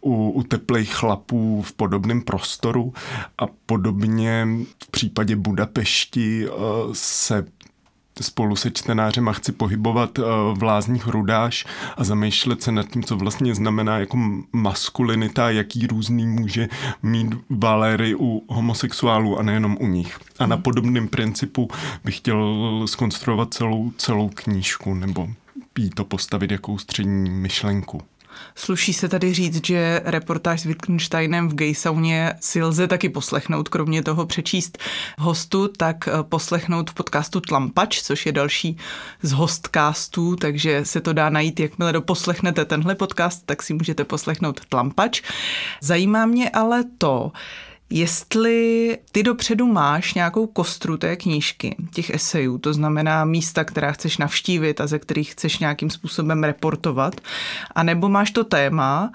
u, 0.00 0.30
u 0.30 0.42
teplých 0.42 0.94
chlapů 0.94 1.62
v 1.62 1.72
podobném 1.72 2.22
prostoru 2.22 2.94
a 3.38 3.46
podobně 3.66 4.48
v 4.84 4.90
případě 4.90 5.36
Budapešti 5.36 6.46
eh, 6.46 6.50
se 6.92 7.44
spolu 8.20 8.56
se 8.56 8.70
čtenářem 8.70 9.28
a 9.28 9.32
chci 9.32 9.52
pohybovat 9.52 10.18
eh, 10.18 10.22
v 10.54 10.62
lázních 10.62 11.06
Rudáš 11.06 11.66
a 11.96 12.04
zamýšlet 12.04 12.62
se 12.62 12.72
nad 12.72 12.86
tím, 12.86 13.02
co 13.02 13.16
vlastně 13.16 13.54
znamená 13.54 13.98
jako 13.98 14.18
maskulinita, 14.52 15.50
jaký 15.50 15.86
různý 15.86 16.26
může 16.26 16.68
mít 17.02 17.34
Valery 17.50 18.14
u 18.14 18.42
homosexuálů 18.48 19.38
a 19.38 19.42
nejenom 19.42 19.76
u 19.80 19.86
nich. 19.86 20.18
A 20.38 20.46
na 20.46 20.56
mhm. 20.56 20.62
podobném 20.62 21.08
principu 21.08 21.68
bych 22.04 22.16
chtěl 22.16 22.82
skonstruovat 22.86 23.54
celou, 23.54 23.92
celou 23.96 24.30
knížku 24.34 24.94
nebo 24.94 25.28
jí 25.78 25.90
to 25.90 26.04
postavit 26.04 26.50
jako 26.50 26.72
ústřední 26.72 27.30
myšlenku. 27.30 28.02
Sluší 28.54 28.92
se 28.92 29.08
tady 29.08 29.34
říct, 29.34 29.66
že 29.66 30.00
reportáž 30.04 30.60
s 30.60 30.64
Wittgensteinem 30.64 31.48
v 31.48 31.54
Gejsauně 31.54 32.34
si 32.40 32.62
lze 32.62 32.86
taky 32.88 33.08
poslechnout, 33.08 33.68
kromě 33.68 34.02
toho 34.02 34.26
přečíst 34.26 34.78
hostu, 35.18 35.68
tak 35.68 36.08
eh, 36.08 36.12
poslechnout 36.22 36.90
v 36.90 36.94
podcastu 36.94 37.40
Tlampač, 37.40 38.02
což 38.02 38.26
je 38.26 38.32
další 38.32 38.76
z 39.22 39.32
hostcastů, 39.32 40.36
takže 40.36 40.84
se 40.84 41.00
to 41.00 41.12
dá 41.12 41.30
najít, 41.30 41.60
jakmile 41.60 41.92
doposlechnete 41.92 42.64
tenhle 42.64 42.94
podcast, 42.94 43.46
tak 43.46 43.62
si 43.62 43.74
můžete 43.74 44.04
poslechnout 44.04 44.60
Tlampač. 44.68 45.22
Zajímá 45.80 46.26
mě 46.26 46.50
ale 46.50 46.84
to, 46.98 47.32
Jestli 47.90 48.98
ty 49.12 49.22
dopředu 49.22 49.66
máš 49.66 50.14
nějakou 50.14 50.46
kostru 50.46 50.96
té 50.96 51.16
knížky, 51.16 51.76
těch 51.94 52.10
esejů, 52.10 52.58
to 52.58 52.72
znamená 52.72 53.24
místa, 53.24 53.64
která 53.64 53.92
chceš 53.92 54.18
navštívit 54.18 54.80
a 54.80 54.86
ze 54.86 54.98
kterých 54.98 55.32
chceš 55.32 55.58
nějakým 55.58 55.90
způsobem 55.90 56.44
reportovat, 56.44 57.20
anebo 57.74 58.08
máš 58.08 58.30
to 58.30 58.44
téma 58.44 59.12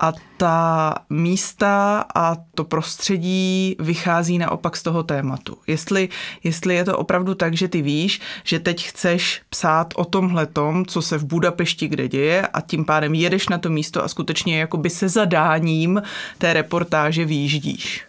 a 0.00 0.12
ta 0.36 0.94
místa 1.10 2.04
a 2.14 2.36
to 2.54 2.64
prostředí 2.64 3.76
vychází 3.78 4.38
naopak 4.38 4.76
z 4.76 4.82
toho 4.82 5.02
tématu. 5.02 5.56
Jestli, 5.66 6.08
jestli 6.44 6.74
je 6.74 6.84
to 6.84 6.98
opravdu 6.98 7.34
tak, 7.34 7.56
že 7.56 7.68
ty 7.68 7.82
víš, 7.82 8.20
že 8.44 8.60
teď 8.60 8.86
chceš 8.86 9.42
psát 9.50 9.94
o 9.96 10.04
tomhle 10.04 10.46
tom, 10.46 10.86
co 10.86 11.02
se 11.02 11.18
v 11.18 11.24
Budapešti 11.24 11.88
kde 11.88 12.08
děje 12.08 12.46
a 12.46 12.60
tím 12.60 12.84
pádem 12.84 13.14
jedeš 13.14 13.48
na 13.48 13.58
to 13.58 13.70
místo 13.70 14.04
a 14.04 14.08
skutečně 14.08 14.60
jakoby 14.60 14.90
se 14.90 15.08
zadáním 15.08 16.02
té 16.38 16.52
reportáže 16.52 17.24
výjíždíš. 17.24 18.07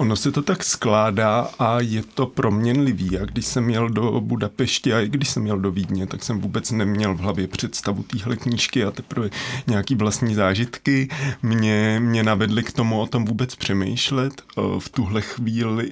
Ono 0.00 0.16
se 0.16 0.32
to 0.32 0.42
tak 0.42 0.64
skládá 0.64 1.50
a 1.58 1.80
je 1.80 2.02
to 2.02 2.26
proměnlivý. 2.26 3.18
A 3.18 3.24
když 3.24 3.46
jsem 3.46 3.70
jel 3.70 3.88
do 3.88 4.20
Budapešti 4.20 4.94
a 4.94 5.00
i 5.00 5.08
když 5.08 5.28
jsem 5.28 5.46
jel 5.46 5.58
do 5.58 5.70
Vídně, 5.70 6.06
tak 6.06 6.22
jsem 6.22 6.40
vůbec 6.40 6.70
neměl 6.70 7.14
v 7.14 7.18
hlavě 7.18 7.48
představu 7.48 8.02
téhle 8.02 8.36
knížky 8.36 8.84
a 8.84 8.90
teprve 8.90 9.30
nějaký 9.66 9.94
vlastní 9.94 10.34
zážitky 10.34 11.08
mě, 11.42 12.00
mě 12.02 12.22
navedly 12.22 12.62
k 12.62 12.72
tomu 12.72 13.00
o 13.00 13.06
tom 13.06 13.24
vůbec 13.24 13.56
přemýšlet. 13.56 14.42
V 14.78 14.88
tuhle 14.88 15.20
chvíli 15.20 15.90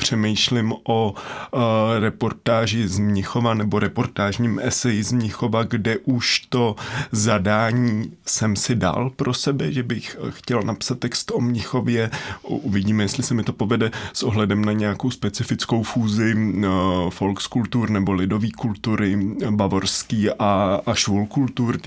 přemýšlím 0.00 0.72
o 0.88 1.14
uh, 1.14 1.60
reportáži 1.98 2.88
z 2.88 2.98
Mnichova 2.98 3.54
nebo 3.54 3.78
reportážním 3.78 4.60
eseji 4.62 5.02
z 5.02 5.12
Mnichova, 5.12 5.62
kde 5.62 5.98
už 5.98 6.40
to 6.48 6.76
zadání 7.12 8.12
jsem 8.26 8.56
si 8.56 8.74
dal 8.74 9.10
pro 9.10 9.34
sebe, 9.34 9.72
že 9.72 9.82
bych 9.82 10.16
chtěl 10.30 10.62
napsat 10.62 10.98
text 10.98 11.32
o 11.34 11.40
Mnichově. 11.40 12.10
Uvidíme, 12.42 13.04
jestli 13.04 13.22
se 13.22 13.34
mi 13.34 13.42
to 13.42 13.52
povede 13.52 13.90
s 14.12 14.22
ohledem 14.22 14.64
na 14.64 14.72
nějakou 14.72 15.10
specifickou 15.10 15.82
fúzi 15.82 16.34
uh, 16.34 16.64
folkskultur 17.10 17.90
nebo 17.90 18.12
lidové 18.12 18.48
kultury 18.56 19.16
bavorský 19.50 20.30
a, 20.30 20.80
a 20.86 20.94
švulkultur, 20.94 21.78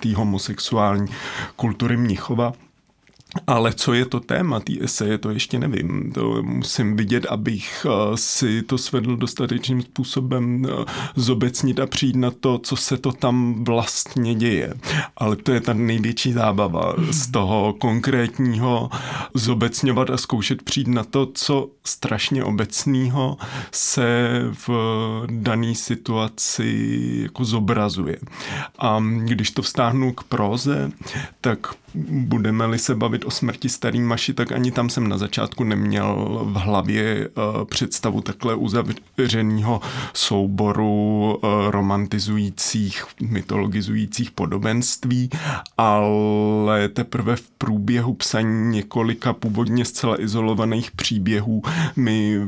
té 0.00 0.14
homosexuální 0.14 1.06
kultury 1.56 1.96
Mnichova. 1.96 2.52
Ale 3.46 3.72
co 3.72 3.92
je 3.92 4.04
to 4.04 4.20
téma 4.20 4.60
té 4.60 4.72
eseje, 4.80 5.18
to 5.18 5.30
ještě 5.30 5.58
nevím. 5.58 6.12
To 6.12 6.42
musím 6.42 6.96
vidět, 6.96 7.26
abych 7.26 7.86
eh, 7.88 8.16
si 8.16 8.62
to 8.62 8.78
svedl 8.78 9.16
dostatečným 9.16 9.82
způsobem 9.82 10.66
eh, 10.66 10.84
zobecnit 11.16 11.80
a 11.80 11.86
přijít 11.86 12.16
na 12.16 12.30
to, 12.30 12.58
co 12.58 12.76
se 12.76 12.96
to 12.96 13.12
tam 13.12 13.64
vlastně 13.64 14.34
děje. 14.34 14.74
Ale 15.16 15.36
to 15.36 15.52
je 15.52 15.60
ta 15.60 15.72
největší 15.72 16.32
zábava 16.32 16.94
z 17.10 17.30
toho 17.30 17.74
konkrétního 17.78 18.90
zobecňovat 19.34 20.10
a 20.10 20.16
zkoušet 20.16 20.62
přijít 20.62 20.88
na 20.88 21.04
to, 21.04 21.28
co 21.34 21.70
strašně 21.84 22.44
obecného 22.44 23.36
se 23.72 24.40
v 24.66 24.70
dané 25.30 25.74
situaci 25.74 27.00
jako 27.22 27.44
zobrazuje. 27.44 28.16
A 28.78 29.02
když 29.18 29.50
to 29.50 29.62
vztáhnu 29.62 30.12
k 30.12 30.22
proze, 30.22 30.90
tak 31.40 31.58
budeme-li 31.94 32.78
se 32.78 32.94
bavit 32.94 33.24
o 33.24 33.30
smrti 33.30 33.68
starý 33.68 34.00
Maši, 34.00 34.34
tak 34.34 34.52
ani 34.52 34.70
tam 34.70 34.90
jsem 34.90 35.08
na 35.08 35.18
začátku 35.18 35.64
neměl 35.64 36.40
v 36.44 36.54
hlavě 36.54 37.28
uh, 37.28 37.64
představu 37.64 38.20
takhle 38.20 38.54
uzavřeného 38.54 39.80
souboru 40.14 41.34
uh, 41.34 41.50
romantizujících, 41.70 43.04
mytologizujících 43.20 44.30
podobenství, 44.30 45.30
ale 45.78 46.88
teprve 46.88 47.36
v 47.36 47.50
průběhu 47.50 48.14
psaní 48.14 48.70
několika 48.70 49.32
původně 49.32 49.84
zcela 49.84 50.22
izolovaných 50.22 50.90
příběhů 50.90 51.62
mi 51.96 52.40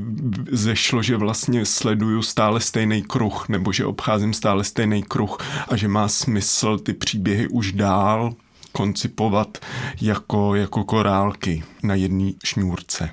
zešlo, 0.51 1.03
že 1.03 1.17
vlastně 1.17 1.67
sleduju 1.67 2.23
stále 2.23 2.61
stejný 2.61 3.03
kruh, 3.03 3.49
nebo 3.49 3.73
že 3.73 3.85
obcházím 3.85 4.33
stále 4.33 4.65
stejný 4.65 5.03
kruh 5.03 5.39
a 5.69 5.77
že 5.77 5.89
má 5.89 6.09
smysl 6.09 6.79
ty 6.79 6.93
příběhy 6.93 7.49
už 7.49 7.73
dál 7.73 8.35
koncipovat 8.73 9.59
jako, 10.01 10.55
jako 10.55 10.85
korálky 10.85 11.65
na 11.83 11.95
jedné 11.95 12.33
šňůrce. 12.45 13.11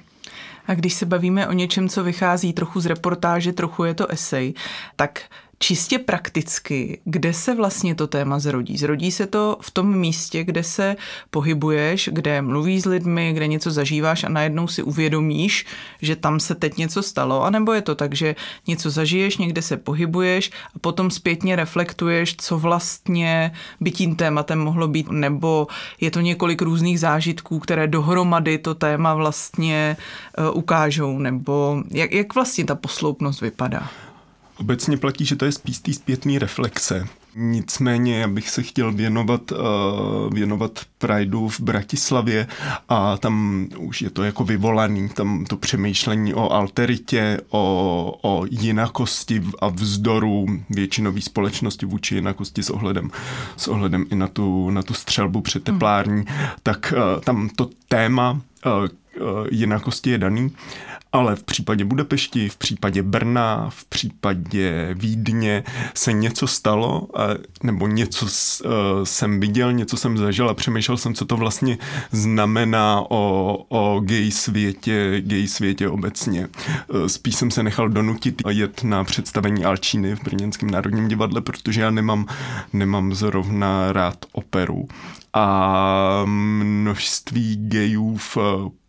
A 0.67 0.73
když 0.73 0.93
se 0.93 1.05
bavíme 1.05 1.47
o 1.47 1.53
něčem, 1.53 1.89
co 1.89 2.03
vychází 2.03 2.53
trochu 2.53 2.79
z 2.79 2.85
reportáže, 2.85 3.53
trochu 3.53 3.83
je 3.83 3.93
to 3.93 4.07
esej, 4.07 4.53
tak 4.95 5.21
Čistě 5.61 5.99
prakticky, 5.99 6.99
kde 7.05 7.33
se 7.33 7.55
vlastně 7.55 7.95
to 7.95 8.07
téma 8.07 8.39
zrodí? 8.39 8.77
Zrodí 8.77 9.11
se 9.11 9.27
to 9.27 9.57
v 9.61 9.71
tom 9.71 9.97
místě, 9.97 10.43
kde 10.43 10.63
se 10.63 10.95
pohybuješ, 11.29 12.09
kde 12.13 12.41
mluvíš 12.41 12.81
s 12.81 12.85
lidmi, 12.85 13.33
kde 13.33 13.47
něco 13.47 13.71
zažíváš 13.71 14.23
a 14.23 14.29
najednou 14.29 14.67
si 14.67 14.83
uvědomíš, 14.83 15.65
že 16.01 16.15
tam 16.15 16.39
se 16.39 16.55
teď 16.55 16.77
něco 16.77 17.03
stalo? 17.03 17.43
A 17.43 17.49
nebo 17.49 17.73
je 17.73 17.81
to 17.81 17.95
tak, 17.95 18.15
že 18.15 18.35
něco 18.67 18.89
zažiješ, 18.89 19.37
někde 19.37 19.61
se 19.61 19.77
pohybuješ 19.77 20.51
a 20.75 20.79
potom 20.79 21.11
zpětně 21.11 21.55
reflektuješ, 21.55 22.35
co 22.35 22.59
vlastně 22.59 23.51
by 23.79 23.91
tím 23.91 24.15
tématem 24.15 24.59
mohlo 24.59 24.87
být? 24.87 25.11
Nebo 25.11 25.67
je 26.01 26.11
to 26.11 26.19
několik 26.19 26.61
různých 26.61 26.99
zážitků, 26.99 27.59
které 27.59 27.87
dohromady 27.87 28.57
to 28.57 28.75
téma 28.75 29.13
vlastně 29.13 29.97
uh, 30.37 30.57
ukážou? 30.57 31.19
Nebo 31.19 31.83
jak, 31.91 32.11
jak 32.11 32.35
vlastně 32.35 32.65
ta 32.65 32.75
posloupnost 32.75 33.41
vypadá? 33.41 33.89
Obecně 34.59 34.97
platí, 34.97 35.25
že 35.25 35.35
to 35.35 35.45
je 35.45 35.51
spíš 35.51 35.79
tý 35.79 35.93
zpětný 35.93 36.39
reflexe. 36.39 37.07
Nicméně 37.35 38.19
já 38.19 38.27
bych 38.27 38.49
se 38.49 38.63
chtěl 38.63 38.91
věnovat, 38.91 39.51
uh, 39.51 40.33
věnovat 40.33 40.79
Prideu 40.97 41.47
v 41.47 41.59
Bratislavě 41.59 42.47
a 42.89 43.17
tam 43.17 43.67
už 43.77 44.01
je 44.01 44.09
to 44.09 44.23
jako 44.23 44.43
vyvolaný, 44.43 45.09
tam 45.09 45.45
to 45.45 45.57
přemýšlení 45.57 46.33
o 46.33 46.51
alteritě, 46.51 47.37
o, 47.49 48.13
o 48.21 48.45
jinakosti 48.49 49.43
a 49.59 49.67
vzdoru 49.67 50.45
většinové 50.69 51.21
společnosti 51.21 51.85
vůči 51.85 52.15
jinakosti 52.15 52.63
s 52.63 52.69
ohledem, 52.69 53.11
s 53.57 53.67
ohledem 53.67 54.05
i 54.11 54.15
na 54.15 54.27
tu, 54.27 54.69
na 54.69 54.83
tu 54.83 54.93
střelbu 54.93 55.41
před 55.41 55.63
teplární, 55.63 56.23
hmm. 56.27 56.47
tak 56.63 56.93
uh, 56.97 57.21
tam 57.21 57.49
to 57.49 57.69
téma 57.87 58.31
uh, 58.31 58.87
jinakosti 59.51 60.09
je 60.09 60.17
daný 60.17 60.51
ale 61.11 61.35
v 61.35 61.43
případě 61.43 61.85
Budapešti, 61.85 62.49
v 62.49 62.57
případě 62.57 63.03
Brna, 63.03 63.69
v 63.69 63.85
případě 63.85 64.89
Vídně 64.93 65.63
se 65.93 66.13
něco 66.13 66.47
stalo, 66.47 67.07
nebo 67.63 67.87
něco 67.87 68.25
jsem 69.03 69.39
viděl, 69.39 69.73
něco 69.73 69.97
jsem 69.97 70.17
zažil 70.17 70.49
a 70.49 70.53
přemýšlel 70.53 70.97
jsem, 70.97 71.13
co 71.13 71.25
to 71.25 71.37
vlastně 71.37 71.77
znamená 72.11 73.03
o, 73.09 73.57
o 73.69 73.99
gay 73.99 74.31
světě, 74.31 75.21
gay 75.25 75.47
světě 75.47 75.89
obecně. 75.89 76.47
Spíš 77.07 77.35
jsem 77.35 77.51
se 77.51 77.63
nechal 77.63 77.89
donutit 77.89 78.41
jet 78.49 78.83
na 78.83 79.03
představení 79.03 79.65
Alčíny 79.65 80.15
v 80.15 80.23
Brněnském 80.23 80.69
národním 80.69 81.07
divadle, 81.07 81.41
protože 81.41 81.81
já 81.81 81.91
nemám, 81.91 82.25
nemám 82.73 83.13
zrovna 83.13 83.91
rád 83.91 84.25
operu. 84.31 84.87
A 85.33 86.21
množství 86.25 87.57
gayů 87.67 88.17
v 88.17 88.37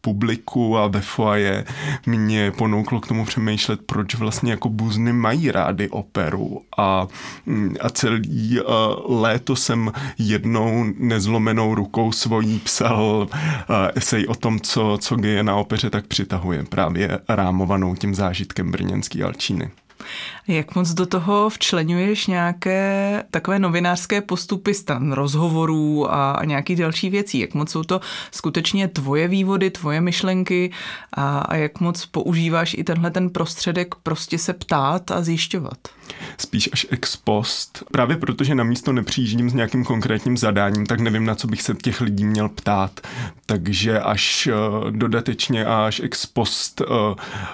publiku 0.00 0.78
a 0.78 0.86
ve 0.86 1.00
foaje 1.00 1.64
mě 2.06 2.50
ponouklo 2.50 3.00
k 3.00 3.06
tomu 3.06 3.24
přemýšlet, 3.24 3.80
proč 3.86 4.14
vlastně 4.14 4.50
jako 4.50 4.68
buzny 4.68 5.12
mají 5.12 5.50
rády 5.50 5.88
operu 5.88 6.62
a, 6.78 7.06
a 7.80 7.90
celý 7.90 8.60
uh, 8.60 9.20
léto 9.20 9.56
jsem 9.56 9.92
jednou 10.18 10.84
nezlomenou 10.98 11.74
rukou 11.74 12.12
svojí 12.12 12.58
psal 12.58 13.28
uh, 13.30 13.76
esej 13.94 14.26
o 14.28 14.34
tom, 14.34 14.60
co, 14.60 14.98
co 15.00 15.16
geje 15.16 15.42
na 15.42 15.56
opeře 15.56 15.90
tak 15.90 16.06
přitahuje, 16.06 16.64
právě 16.64 17.18
rámovanou 17.28 17.94
tím 17.94 18.14
zážitkem 18.14 18.70
brněnský 18.70 19.22
Alčíny. 19.22 19.70
Jak 20.48 20.74
moc 20.74 20.90
do 20.90 21.06
toho 21.06 21.50
včlenuješ 21.50 22.26
nějaké 22.26 23.22
takové 23.30 23.58
novinářské 23.58 24.20
postupy 24.20 24.74
stran 24.74 25.12
rozhovorů 25.12 26.14
a 26.14 26.40
nějakých 26.44 26.76
další 26.76 27.10
věcí? 27.10 27.38
Jak 27.38 27.54
moc 27.54 27.70
jsou 27.70 27.82
to 27.82 28.00
skutečně 28.30 28.88
tvoje 28.88 29.28
vývody, 29.28 29.70
tvoje 29.70 30.00
myšlenky 30.00 30.70
a, 31.12 31.38
a 31.38 31.56
jak 31.56 31.80
moc 31.80 32.06
používáš 32.06 32.74
i 32.78 32.84
tenhle 32.84 33.10
ten 33.10 33.30
prostředek 33.30 33.94
prostě 33.94 34.38
se 34.38 34.52
ptát 34.52 35.10
a 35.10 35.22
zjišťovat? 35.22 35.78
Spíš 36.38 36.68
až 36.72 36.86
ex 36.90 37.16
post. 37.16 37.84
Právě 37.92 38.16
protože 38.16 38.54
na 38.54 38.64
místo 38.64 38.92
nepřijíždím 38.92 39.50
s 39.50 39.54
nějakým 39.54 39.84
konkrétním 39.84 40.36
zadáním, 40.36 40.86
tak 40.86 41.00
nevím, 41.00 41.24
na 41.24 41.34
co 41.34 41.46
bych 41.46 41.62
se 41.62 41.74
těch 41.74 42.00
lidí 42.00 42.24
měl 42.24 42.48
ptát. 42.48 43.00
Takže 43.46 44.00
až 44.00 44.48
uh, 44.48 44.90
dodatečně 44.90 45.64
a 45.64 45.86
až 45.86 46.00
ex 46.00 46.26
post 46.26 46.80
uh, 46.80 46.86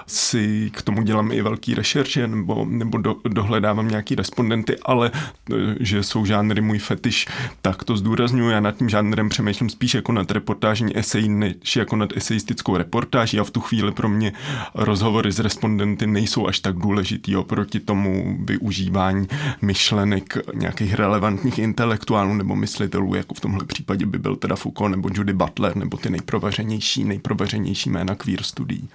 si 0.07 0.71
k 0.73 0.81
tomu 0.81 1.01
dělám 1.01 1.31
i 1.31 1.41
velký 1.41 1.75
rešerše 1.75 2.27
nebo, 2.27 2.65
nebo 2.77 2.97
do, 2.97 3.15
dohledávám 3.27 3.87
nějaký 3.87 4.15
respondenty, 4.15 4.75
ale 4.85 5.11
uh, 5.11 5.57
že 5.79 6.03
jsou 6.03 6.25
žánry 6.25 6.61
můj 6.61 6.79
fetiš, 6.79 7.27
tak 7.61 7.83
to 7.83 7.97
zdůraznuju. 7.97 8.49
Já 8.49 8.59
nad 8.59 8.77
tím 8.77 8.89
žánrem 8.89 9.29
přemýšlím 9.29 9.69
spíš 9.69 9.93
jako 9.93 10.11
nad 10.11 10.31
reportážní 10.31 10.97
esej, 10.97 11.29
než 11.29 11.75
jako 11.75 11.95
nad 11.95 12.17
eseistickou 12.17 12.77
reportáží 12.77 13.39
a 13.39 13.43
v 13.43 13.51
tu 13.51 13.61
chvíli 13.61 13.91
pro 13.91 14.09
mě 14.09 14.31
rozhovory 14.75 15.31
s 15.31 15.39
respondenty 15.39 16.07
nejsou 16.07 16.47
až 16.47 16.59
tak 16.59 16.75
důležitý 16.75 17.35
oproti 17.35 17.79
tomu 17.79 18.37
využívání 18.45 19.27
myšlenek 19.61 20.37
nějakých 20.53 20.93
relevantních 20.93 21.59
intelektuálů 21.59 22.33
nebo 22.33 22.55
myslitelů, 22.55 23.15
jako 23.15 23.33
v 23.33 23.39
tomhle 23.39 23.65
případě 23.65 24.05
by 24.05 24.19
byl 24.19 24.35
teda 24.35 24.55
Foucault 24.55 24.91
nebo 24.91 25.09
Judy 25.13 25.33
Butler 25.33 25.75
nebo 25.77 25.97
ty 25.97 26.09
nejprovařenější, 26.09 27.03
nejprovařenější 27.03 27.89
jména 27.89 28.15
queer 28.15 28.43
studií. 28.43 28.89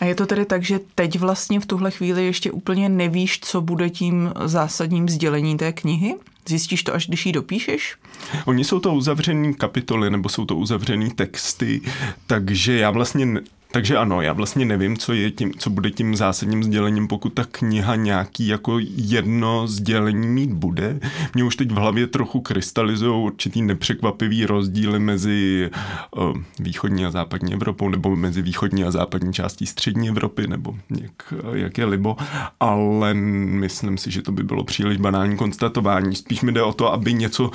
A 0.00 0.04
je 0.04 0.14
to 0.14 0.26
tedy 0.26 0.44
tak, 0.44 0.62
že 0.62 0.80
teď 0.94 1.18
vlastně 1.18 1.60
v 1.60 1.66
tuhle 1.66 1.90
chvíli 1.90 2.26
ještě 2.26 2.50
úplně 2.50 2.88
nevíš, 3.18 3.40
co 3.40 3.60
bude 3.60 3.90
tím 3.90 4.32
zásadním 4.44 5.08
sdělení 5.08 5.56
té 5.56 5.72
knihy? 5.72 6.14
Zjistíš 6.48 6.82
to, 6.82 6.94
až 6.94 7.06
když 7.06 7.26
ji 7.26 7.32
dopíšeš? 7.32 7.96
Oni 8.44 8.64
jsou 8.64 8.80
to 8.80 8.94
uzavřený 8.94 9.54
kapitoly 9.54 10.10
nebo 10.10 10.28
jsou 10.28 10.44
to 10.44 10.56
uzavřený 10.56 11.10
texty, 11.10 11.80
takže 12.26 12.78
já 12.78 12.90
vlastně 12.90 13.26
takže 13.72 13.96
ano, 13.96 14.22
já 14.22 14.32
vlastně 14.32 14.64
nevím, 14.64 14.96
co, 14.96 15.12
je 15.12 15.30
tím, 15.30 15.52
co 15.58 15.70
bude 15.70 15.90
tím 15.90 16.16
zásadním 16.16 16.64
sdělením, 16.64 17.08
pokud 17.08 17.32
ta 17.32 17.44
kniha 17.44 17.96
nějaký 17.96 18.46
jako 18.46 18.78
jedno 18.96 19.66
sdělení 19.66 20.28
mít 20.28 20.52
bude. 20.52 21.00
Mě 21.34 21.44
už 21.44 21.56
teď 21.56 21.70
v 21.70 21.74
hlavě 21.74 22.06
trochu 22.06 22.40
krystalizují 22.40 23.24
určitý 23.24 23.62
nepřekvapivý 23.62 24.46
rozdíly 24.46 24.98
mezi 24.98 25.70
uh, 26.16 26.36
východní 26.58 27.06
a 27.06 27.10
západní 27.10 27.52
Evropou, 27.52 27.88
nebo 27.88 28.16
mezi 28.16 28.42
východní 28.42 28.84
a 28.84 28.90
západní 28.90 29.32
částí 29.32 29.66
střední 29.66 30.08
Evropy, 30.08 30.46
nebo 30.46 30.74
jak, 31.00 31.34
jak 31.52 31.78
je 31.78 31.84
libo, 31.84 32.16
ale 32.60 33.14
myslím 33.14 33.98
si, 33.98 34.10
že 34.10 34.22
to 34.22 34.32
by 34.32 34.42
bylo 34.42 34.64
příliš 34.64 34.96
banální 34.98 35.36
konstatování. 35.36 36.16
Spíš 36.16 36.42
mi 36.42 36.52
jde 36.52 36.62
o 36.62 36.72
to, 36.72 36.92
aby 36.92 37.14
něco 37.14 37.50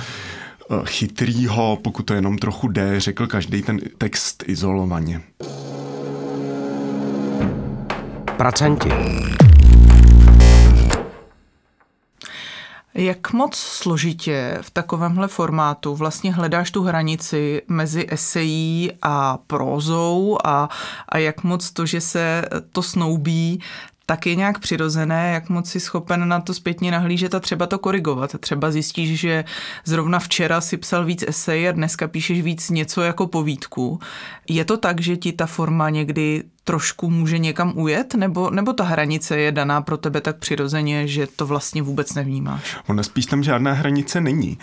chytrýho, 0.86 1.78
pokud 1.84 2.04
to 2.04 2.14
jenom 2.14 2.38
trochu 2.38 2.68
jde, 2.68 3.00
řekl 3.00 3.28
každý 3.28 3.62
ten 3.62 3.80
text 3.98 4.44
izolovaně. 4.48 5.22
Pracenti. 8.38 8.90
Jak 12.96 13.34
moc 13.34 13.56
složitě 13.56 14.58
v 14.62 14.72
takovémhle 14.72 15.28
formátu 15.28 15.96
vlastně 15.96 16.34
hledáš 16.34 16.72
tu 16.72 16.84
hranici 16.84 17.62
mezi 17.68 18.08
esejí 18.10 18.92
a 19.02 19.38
prózou 19.48 20.38
a, 20.44 20.70
a 21.10 21.18
jak 21.18 21.44
moc 21.44 21.72
to, 21.72 21.86
že 21.86 22.02
se 22.02 22.46
to 22.72 22.82
snoubí, 22.84 23.60
tak 24.14 24.26
je 24.26 24.36
nějak 24.36 24.60
přirozené, 24.60 25.32
jak 25.34 25.50
moc 25.50 25.70
si 25.70 25.80
schopen 25.80 26.28
na 26.28 26.40
to 26.40 26.54
zpětně 26.54 26.92
nahlížet 26.92 27.36
a 27.36 27.40
třeba 27.40 27.68
to 27.68 27.80
korigovat. 27.80 28.36
Třeba 28.40 28.72
zjistíš, 28.72 29.20
že 29.20 29.46
zrovna 29.86 30.20
včera 30.20 30.62
si 30.62 30.78
psal 30.78 31.06
víc 31.06 31.24
esej 31.28 31.70
a 31.70 31.72
dneska 31.72 32.08
píšeš 32.08 32.42
víc 32.42 32.70
něco 32.70 33.02
jako 33.02 33.28
povídku. 33.28 34.00
Je 34.50 34.66
to 34.66 34.78
tak, 34.78 35.02
že 35.02 35.18
ti 35.18 35.32
ta 35.32 35.46
forma 35.46 35.90
někdy 35.90 36.44
trošku 36.64 37.10
může 37.10 37.38
někam 37.38 37.74
ujet, 37.76 38.16
nebo, 38.16 38.50
nebo 38.50 38.74
ta 38.74 38.84
hranice 38.84 39.38
je 39.38 39.52
daná 39.52 39.82
pro 39.82 39.98
tebe 39.98 40.22
tak 40.22 40.38
přirozeně, 40.38 41.08
že 41.08 41.28
to 41.28 41.46
vlastně 41.46 41.82
vůbec 41.82 42.14
nevnímáš? 42.14 42.78
Ona 42.88 43.04
spíš 43.04 43.26
tam 43.26 43.44
žádná 43.44 43.74
hranice 43.74 44.22
není. 44.22 44.58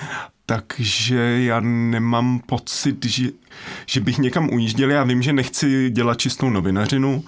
Takže 0.46 1.42
já 1.42 1.60
nemám 1.60 2.40
pocit, 2.46 3.04
že, 3.04 3.30
že 3.86 4.00
bych 4.00 4.18
někam 4.18 4.48
ujížděl. 4.52 4.90
Já 4.90 5.04
vím, 5.04 5.22
že 5.22 5.32
nechci 5.32 5.90
dělat 5.90 6.18
čistou 6.18 6.50
novinařinu 6.50 7.24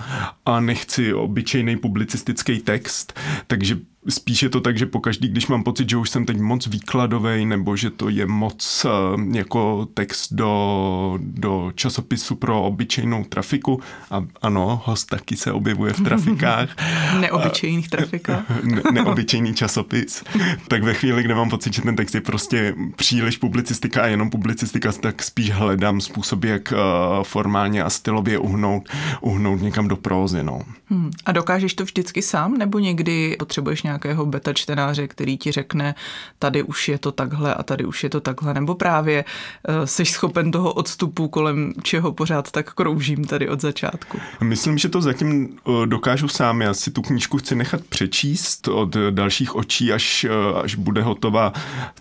a 0.47 0.61
nechci 0.61 1.15
obyčejný 1.15 1.77
publicistický 1.77 2.61
text, 2.61 3.21
takže 3.47 3.77
Spíš 4.09 4.43
je 4.43 4.49
to 4.49 4.61
tak, 4.61 4.79
že 4.79 4.87
pokaždý, 4.87 5.29
když 5.29 5.47
mám 5.47 5.63
pocit, 5.63 5.91
že 5.91 5.97
už 5.97 6.11
jsem 6.11 6.27
teď 6.27 6.41
moc 6.41 6.67
výkladový, 6.67 7.47
nebo 7.47 7.77
že 7.77 7.91
to 7.91 8.09
je 8.09 8.27
moc 8.27 8.87
uh, 8.87 9.37
jako 9.37 9.89
text 9.95 10.33
do, 10.33 11.19
do 11.23 11.73
časopisu 11.75 12.35
pro 12.35 12.63
obyčejnou 12.63 13.25
trafiku, 13.25 13.81
a 14.11 14.25
ano, 14.43 14.83
host 14.85 15.09
taky 15.09 15.37
se 15.37 15.53
objevuje 15.53 15.93
v 15.93 16.01
trafikách. 16.01 16.69
Neobyčejných 17.21 17.89
trafikách. 17.89 18.45
ne, 18.65 18.83
neobyčejný 18.93 19.55
časopis. 19.55 20.25
tak 20.69 20.83
ve 20.83 20.95
chvíli, 20.95 21.23
kdy 21.23 21.35
mám 21.35 21.51
pocit, 21.51 21.75
že 21.75 21.83
ten 21.83 21.97
text 21.97 22.15
je 22.15 22.21
prostě 22.21 22.75
příliš 22.97 23.37
publicistika 23.37 24.03
a 24.03 24.07
jenom 24.07 24.31
publicistika, 24.31 24.93
tak 24.93 25.23
spíš 25.23 25.51
hledám 25.51 26.01
způsoby, 26.23 26.49
jak 26.49 26.73
uh, 26.73 27.25
formálně 27.25 27.83
a 27.83 27.91
stylově 27.91 28.39
uhnout, 28.39 28.89
uhnout 29.21 29.63
někam 29.63 29.89
do 29.89 29.97
prózy. 29.97 30.43
No. 30.43 30.61
Hmm. 30.91 31.11
A 31.25 31.33
dokážeš 31.33 31.75
to 31.75 31.85
vždycky 31.85 32.23
sám, 32.23 32.59
nebo 32.59 32.79
někdy 32.79 33.37
potřebuješ 33.39 33.83
nějakého 33.83 34.27
beta 34.27 34.53
čtenáře, 34.53 35.09
který 35.09 35.39
ti 35.39 35.53
řekne, 35.53 35.95
tady 36.39 36.63
už 36.63 36.89
je 36.89 36.99
to 36.99 37.13
takhle 37.13 37.55
a 37.55 37.63
tady 37.63 37.85
už 37.85 38.05
je 38.05 38.11
to 38.11 38.21
takhle, 38.21 38.55
nebo 38.55 38.75
právě 38.75 39.25
uh, 39.69 39.85
jsi 39.85 40.05
schopen 40.05 40.51
toho 40.51 40.73
odstupu, 40.73 41.29
kolem 41.29 41.73
čeho 41.83 42.13
pořád 42.13 42.51
tak 42.51 42.73
kroužím 42.75 43.25
tady 43.25 43.49
od 43.49 43.61
začátku? 43.61 44.19
Myslím, 44.41 44.79
že 44.79 44.89
to 44.89 45.01
zatím 45.01 45.59
uh, 45.65 45.87
dokážu 45.87 46.29
sám. 46.29 46.61
Já 46.63 46.75
si 46.75 46.91
tu 46.91 47.03
knížku 47.03 47.39
chci 47.39 47.55
nechat 47.55 47.81
přečíst 47.89 48.69
od 48.69 48.97
dalších 49.11 49.57
očí, 49.57 49.93
až, 49.93 50.27
až 50.63 50.75
bude 50.75 51.03
hotová 51.03 51.53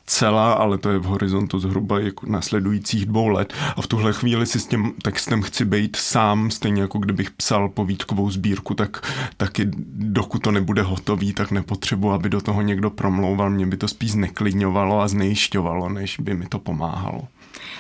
celá, 0.06 0.54
ale 0.54 0.78
to 0.78 0.90
je 0.90 0.98
v 0.98 1.04
horizontu 1.04 1.60
zhruba 1.60 2.00
jako 2.00 2.26
následujících 2.26 3.06
dvou 3.06 3.28
let. 3.28 3.54
A 3.76 3.82
v 3.82 3.88
tuhle 3.88 4.01
chvíli 4.12 4.46
si 4.46 4.60
s 4.60 4.66
tím 4.66 4.94
textem 5.02 5.42
chci 5.42 5.66
být 5.66 5.96
sám, 5.96 6.52
stejně 6.52 6.82
jako 6.82 7.00
kdybych 7.00 7.32
psal 7.32 7.70
povídkovou 7.70 8.30
sbírku, 8.30 8.74
tak 8.74 9.14
taky 9.38 9.70
dokud 9.94 10.42
to 10.42 10.52
nebude 10.52 10.82
hotový, 10.82 11.34
tak 11.34 11.52
nepotřebuji, 11.52 12.12
aby 12.12 12.30
do 12.30 12.42
toho 12.42 12.62
někdo 12.62 12.90
promlouval. 12.90 13.50
Mě 13.50 13.66
by 13.66 13.78
to 13.78 13.88
spíš 13.88 14.12
zneklidňovalo 14.12 15.02
a 15.02 15.08
znejišťovalo, 15.08 15.90
než 15.90 16.20
by 16.20 16.34
mi 16.34 16.46
to 16.46 16.60
pomáhalo. 16.60 17.22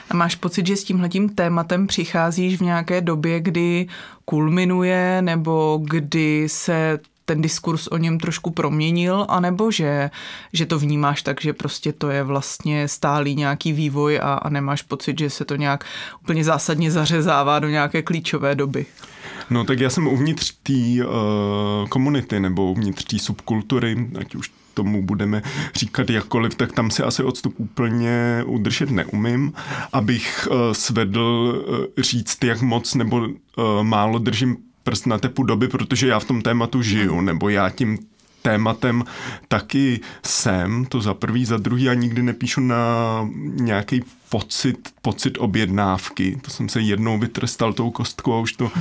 A 0.09 0.15
máš 0.15 0.35
pocit, 0.35 0.67
že 0.67 0.77
s 0.77 0.83
tímhletím 0.83 1.29
tématem 1.29 1.87
přicházíš 1.87 2.57
v 2.57 2.63
nějaké 2.63 3.01
době, 3.01 3.39
kdy 3.39 3.87
kulminuje 4.25 5.21
nebo 5.21 5.81
kdy 5.83 6.49
se 6.49 6.99
ten 7.25 7.41
diskurs 7.41 7.87
o 7.87 7.97
něm 7.97 8.19
trošku 8.19 8.51
proměnil, 8.51 9.25
anebo 9.29 9.71
že, 9.71 10.09
že 10.53 10.65
to 10.65 10.79
vnímáš 10.79 11.21
tak, 11.21 11.41
že 11.41 11.53
prostě 11.53 11.93
to 11.93 12.09
je 12.09 12.23
vlastně 12.23 12.87
stálý 12.87 13.35
nějaký 13.35 13.73
vývoj 13.73 14.19
a, 14.19 14.33
a 14.33 14.49
nemáš 14.49 14.81
pocit, 14.81 15.19
že 15.19 15.29
se 15.29 15.45
to 15.45 15.55
nějak 15.55 15.85
úplně 16.23 16.43
zásadně 16.43 16.91
zařezává 16.91 17.59
do 17.59 17.69
nějaké 17.69 18.01
klíčové 18.01 18.55
doby? 18.55 18.85
No 19.49 19.63
tak 19.63 19.79
já 19.79 19.89
jsem 19.89 20.07
uvnitř 20.07 20.53
té 20.63 20.73
uh, 20.73 21.87
komunity 21.89 22.39
nebo 22.39 22.71
uvnitř 22.71 23.03
té 23.03 23.19
subkultury, 23.19 24.07
ať 24.19 24.35
už 24.35 24.51
tomu 24.73 25.05
budeme 25.05 25.41
říkat 25.75 26.09
jakkoliv, 26.09 26.55
tak 26.55 26.71
tam 26.71 26.91
si 26.91 27.03
asi 27.03 27.23
odstup 27.23 27.53
úplně 27.57 28.43
udržet 28.45 28.89
neumím, 28.91 29.53
abych 29.93 30.47
uh, 30.51 30.57
svedl 30.71 31.63
uh, 31.67 31.85
říct, 31.97 32.43
jak 32.43 32.61
moc 32.61 32.95
nebo 32.95 33.17
uh, 33.17 33.27
málo 33.83 34.19
držím 34.19 34.57
prst 34.83 35.07
na 35.07 35.17
tepu 35.17 35.43
doby, 35.43 35.67
protože 35.67 36.07
já 36.07 36.19
v 36.19 36.25
tom 36.25 36.41
tématu 36.41 36.81
žiju, 36.81 37.21
nebo 37.21 37.49
já 37.49 37.69
tím 37.69 37.99
tématem 38.41 39.03
taky 39.47 39.99
jsem, 40.25 40.85
to 40.85 41.01
za 41.01 41.13
prvý, 41.13 41.45
za 41.45 41.57
druhý 41.57 41.89
a 41.89 41.93
nikdy 41.93 42.23
nepíšu 42.23 42.61
na 42.61 42.77
nějaký 43.43 44.03
pocit, 44.29 44.89
pocit 45.01 45.37
objednávky. 45.37 46.39
To 46.41 46.51
jsem 46.51 46.69
se 46.69 46.81
jednou 46.81 47.19
vytrestal 47.19 47.73
tou 47.73 47.91
kostkou 47.91 48.33
a 48.33 48.39
už 48.39 48.53
to 48.53 48.71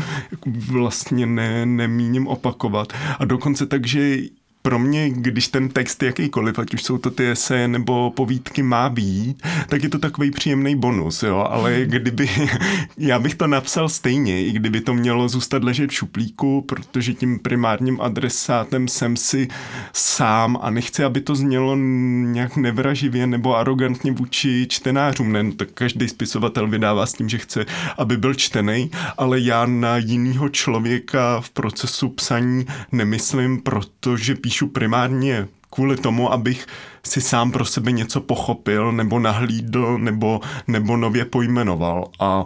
vlastně 0.71 1.27
ne, 1.27 1.67
nemíním 1.67 2.27
opakovat. 2.27 2.93
A 3.19 3.25
dokonce 3.25 3.67
tak, 3.67 3.87
že 3.87 4.19
pro 4.63 4.79
mě, 4.79 5.11
když 5.11 5.49
ten 5.49 5.69
text 5.69 6.03
jakýkoliv, 6.03 6.59
ať 6.59 6.75
už 6.75 6.83
jsou 6.83 6.99
to 6.99 7.11
ty 7.11 7.31
eseje 7.31 7.69
nebo 7.69 8.11
povídky 8.11 8.63
má 8.63 8.89
být, 8.89 9.43
tak 9.69 9.83
je 9.83 9.89
to 9.89 9.99
takový 9.99 10.31
příjemný 10.31 10.77
bonus, 10.77 11.23
jo, 11.23 11.47
ale 11.51 11.77
hmm. 11.77 11.85
kdyby, 11.85 12.31
já 12.99 13.19
bych 13.19 13.35
to 13.35 13.47
napsal 13.47 13.89
stejně, 13.89 14.47
i 14.47 14.53
kdyby 14.53 14.81
to 14.81 14.95
mělo 14.95 15.29
zůstat 15.29 15.65
ležet 15.65 15.91
v 15.91 15.95
šuplíku, 15.95 16.63
protože 16.63 17.15
tím 17.15 17.39
primárním 17.39 18.01
adresátem 18.01 18.89
jsem 18.89 19.17
si 19.17 19.49
sám 19.93 20.59
a 20.63 20.71
nechci, 20.71 21.05
aby 21.05 21.21
to 21.21 21.35
znělo 21.35 21.77
nějak 21.77 22.57
nevraživě 22.57 23.27
nebo 23.27 23.57
arrogantně 23.57 24.13
vůči 24.13 24.67
čtenářům, 24.69 25.33
ne, 25.33 25.53
tak 25.53 25.69
každý 25.75 26.09
spisovatel 26.09 26.69
vydává 26.69 27.07
s 27.07 27.13
tím, 27.13 27.29
že 27.29 27.39
chce, 27.39 27.67
aby 27.99 28.17
byl 28.17 28.35
čtený, 28.35 28.91
ale 29.19 29.41
já 29.41 29.67
na 29.67 29.97
jinýho 29.97 30.49
člověka 30.49 31.41
v 31.41 31.51
procesu 31.51 32.09
psaní 32.09 32.67
nemyslím, 32.93 33.61
protože 33.61 34.35
píšu 34.35 34.50
píšu 34.51 34.69
primárně 34.69 35.49
kvůli 35.71 35.97
tomu, 35.97 36.33
abych 36.33 36.67
si 37.07 37.21
sám 37.21 37.53
pro 37.53 37.65
sebe 37.65 37.93
něco 37.93 38.21
pochopil, 38.21 38.93
nebo 38.93 39.19
nahlídl, 39.19 39.99
nebo, 39.99 40.41
nebo 40.67 40.97
nově 40.97 41.25
pojmenoval. 41.25 42.11
A 42.21 42.45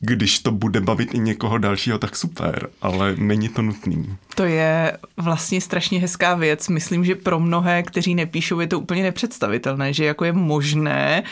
když 0.00 0.38
to 0.38 0.50
bude 0.50 0.80
bavit 0.80 1.14
i 1.14 1.18
někoho 1.18 1.58
dalšího, 1.58 1.98
tak 1.98 2.16
super, 2.16 2.68
ale 2.82 3.14
není 3.18 3.48
to 3.48 3.62
nutný. 3.62 4.16
To 4.34 4.44
je 4.44 4.96
vlastně 5.16 5.60
strašně 5.60 6.00
hezká 6.00 6.34
věc. 6.34 6.68
Myslím, 6.68 7.04
že 7.04 7.14
pro 7.14 7.40
mnohé, 7.40 7.82
kteří 7.82 8.14
nepíšou, 8.14 8.60
je 8.60 8.66
to 8.66 8.80
úplně 8.80 9.02
nepředstavitelné, 9.02 9.92
že 9.92 10.04
jako 10.04 10.24
je 10.24 10.32
možné, 10.32 11.22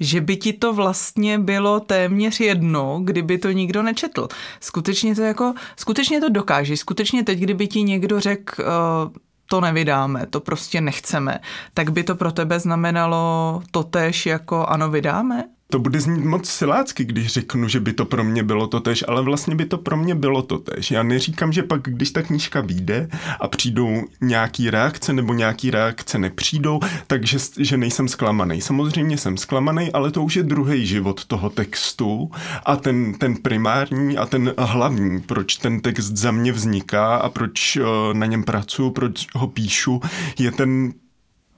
že 0.00 0.20
by 0.20 0.36
ti 0.36 0.52
to 0.52 0.72
vlastně 0.72 1.38
bylo 1.38 1.80
téměř 1.80 2.40
jedno, 2.40 3.00
kdyby 3.04 3.38
to 3.38 3.50
nikdo 3.50 3.82
nečetl. 3.82 4.28
Skutečně 4.60 5.14
to 5.14 5.22
jako, 5.22 5.54
skutečně 5.76 6.20
to 6.20 6.28
dokáže. 6.28 6.76
Skutečně 6.76 7.24
teď, 7.24 7.38
kdyby 7.38 7.66
ti 7.66 7.82
někdo 7.82 8.20
řekl, 8.20 8.62
uh, 8.62 9.12
to 9.50 9.60
nevydáme, 9.60 10.26
to 10.26 10.40
prostě 10.40 10.80
nechceme, 10.80 11.40
tak 11.74 11.90
by 11.90 12.02
to 12.02 12.14
pro 12.14 12.32
tebe 12.32 12.60
znamenalo 12.60 13.62
totéž 13.70 14.26
jako 14.26 14.66
ano, 14.66 14.90
vydáme? 14.90 15.44
To 15.70 15.78
bude 15.78 16.00
znít 16.00 16.24
moc 16.24 16.48
silácky, 16.48 17.04
když 17.04 17.26
řeknu, 17.26 17.68
že 17.68 17.80
by 17.80 17.92
to 17.92 18.04
pro 18.04 18.24
mě 18.24 18.42
bylo 18.42 18.66
to 18.66 18.80
tež, 18.80 19.04
ale 19.08 19.22
vlastně 19.22 19.54
by 19.54 19.64
to 19.64 19.78
pro 19.78 19.96
mě 19.96 20.14
bylo 20.14 20.42
to 20.42 20.58
tež. 20.58 20.90
Já 20.90 21.02
neříkám, 21.02 21.52
že 21.52 21.62
pak, 21.62 21.82
když 21.82 22.10
ta 22.10 22.22
knížka 22.22 22.60
vyjde 22.60 23.08
a 23.40 23.48
přijdou 23.48 24.04
nějaký 24.20 24.70
reakce 24.70 25.12
nebo 25.12 25.34
nějaký 25.34 25.70
reakce 25.70 26.18
nepřijdou, 26.18 26.80
takže 27.06 27.38
že 27.58 27.76
nejsem 27.76 28.08
zklamaný. 28.08 28.60
Samozřejmě 28.60 29.18
jsem 29.18 29.36
zklamaný, 29.36 29.92
ale 29.92 30.10
to 30.10 30.22
už 30.22 30.36
je 30.36 30.42
druhý 30.42 30.86
život 30.86 31.24
toho 31.24 31.50
textu 31.50 32.30
a 32.66 32.76
ten, 32.76 33.14
ten 33.14 33.36
primární 33.36 34.18
a 34.18 34.26
ten 34.26 34.54
hlavní, 34.58 35.20
proč 35.20 35.56
ten 35.56 35.80
text 35.80 36.16
za 36.16 36.30
mě 36.30 36.52
vzniká 36.52 37.16
a 37.16 37.28
proč 37.28 37.76
uh, 37.76 37.84
na 38.12 38.26
něm 38.26 38.44
pracuji, 38.44 38.90
proč 38.90 39.26
ho 39.34 39.46
píšu, 39.46 40.00
je 40.38 40.52
ten 40.52 40.92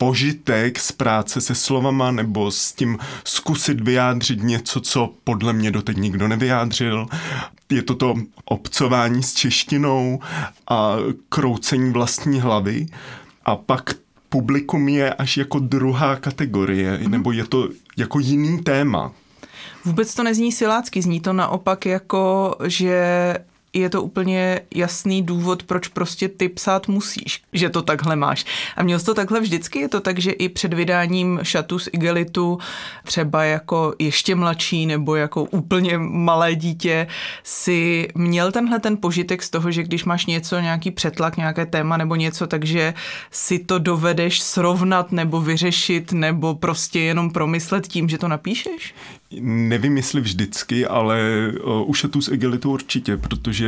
požitek 0.02 0.78
z 0.78 0.92
práce 0.92 1.40
se 1.40 1.54
slovama 1.54 2.10
nebo 2.10 2.50
s 2.50 2.72
tím 2.72 2.98
zkusit 3.24 3.80
vyjádřit 3.80 4.42
něco, 4.42 4.80
co 4.80 5.12
podle 5.24 5.52
mě 5.52 5.70
doteď 5.70 5.96
nikdo 5.96 6.28
nevyjádřil. 6.28 7.06
Je 7.70 7.82
to 7.82 7.94
to 7.94 8.14
obcování 8.44 9.22
s 9.22 9.34
češtinou 9.34 10.20
a 10.68 10.96
kroucení 11.28 11.92
vlastní 11.92 12.40
hlavy. 12.40 12.86
A 13.44 13.56
pak 13.56 13.94
publikum 14.28 14.88
je 14.88 15.14
až 15.14 15.36
jako 15.36 15.58
druhá 15.58 16.16
kategorie, 16.16 16.96
mm-hmm. 16.96 17.08
nebo 17.08 17.32
je 17.32 17.44
to 17.44 17.68
jako 17.96 18.18
jiný 18.18 18.62
téma. 18.62 19.12
Vůbec 19.84 20.14
to 20.14 20.22
nezní 20.22 20.52
silácky, 20.52 21.02
zní 21.02 21.20
to 21.20 21.32
naopak 21.32 21.86
jako, 21.86 22.54
že 22.66 23.34
je 23.74 23.90
to 23.90 24.02
úplně 24.02 24.60
jasný 24.74 25.22
důvod, 25.22 25.62
proč 25.62 25.88
prostě 25.88 26.28
ty 26.28 26.48
psát 26.48 26.88
musíš, 26.88 27.42
že 27.52 27.70
to 27.70 27.82
takhle 27.82 28.16
máš. 28.16 28.44
A 28.76 28.82
měl 28.82 28.98
jsi 28.98 29.04
to 29.04 29.14
takhle 29.14 29.40
vždycky? 29.40 29.78
Je 29.78 29.88
to 29.88 30.00
tak, 30.00 30.18
že 30.18 30.30
i 30.30 30.48
před 30.48 30.74
vydáním 30.74 31.40
šatu 31.42 31.78
z 31.78 31.88
igelitu, 31.92 32.58
třeba 33.04 33.44
jako 33.44 33.94
ještě 33.98 34.34
mladší 34.34 34.86
nebo 34.86 35.16
jako 35.16 35.44
úplně 35.44 35.98
malé 35.98 36.54
dítě, 36.54 37.06
si 37.42 38.08
měl 38.14 38.52
tenhle 38.52 38.78
ten 38.78 38.96
požitek 38.96 39.42
z 39.42 39.50
toho, 39.50 39.70
že 39.70 39.82
když 39.82 40.04
máš 40.04 40.26
něco, 40.26 40.60
nějaký 40.60 40.90
přetlak, 40.90 41.36
nějaké 41.36 41.66
téma 41.66 41.96
nebo 41.96 42.14
něco, 42.14 42.46
takže 42.46 42.94
si 43.30 43.58
to 43.58 43.78
dovedeš 43.78 44.42
srovnat 44.42 45.12
nebo 45.12 45.40
vyřešit 45.40 46.12
nebo 46.12 46.54
prostě 46.54 47.00
jenom 47.00 47.30
promyslet 47.30 47.88
tím, 47.88 48.08
že 48.08 48.18
to 48.18 48.28
napíšeš? 48.28 48.94
Nevím, 49.40 49.96
jestli 49.96 50.20
vždycky, 50.20 50.86
ale 50.86 51.20
u 51.84 51.94
šatů 51.94 52.22
z 52.22 52.28
igelitu 52.28 52.70
určitě, 52.70 53.16
protože 53.16 53.61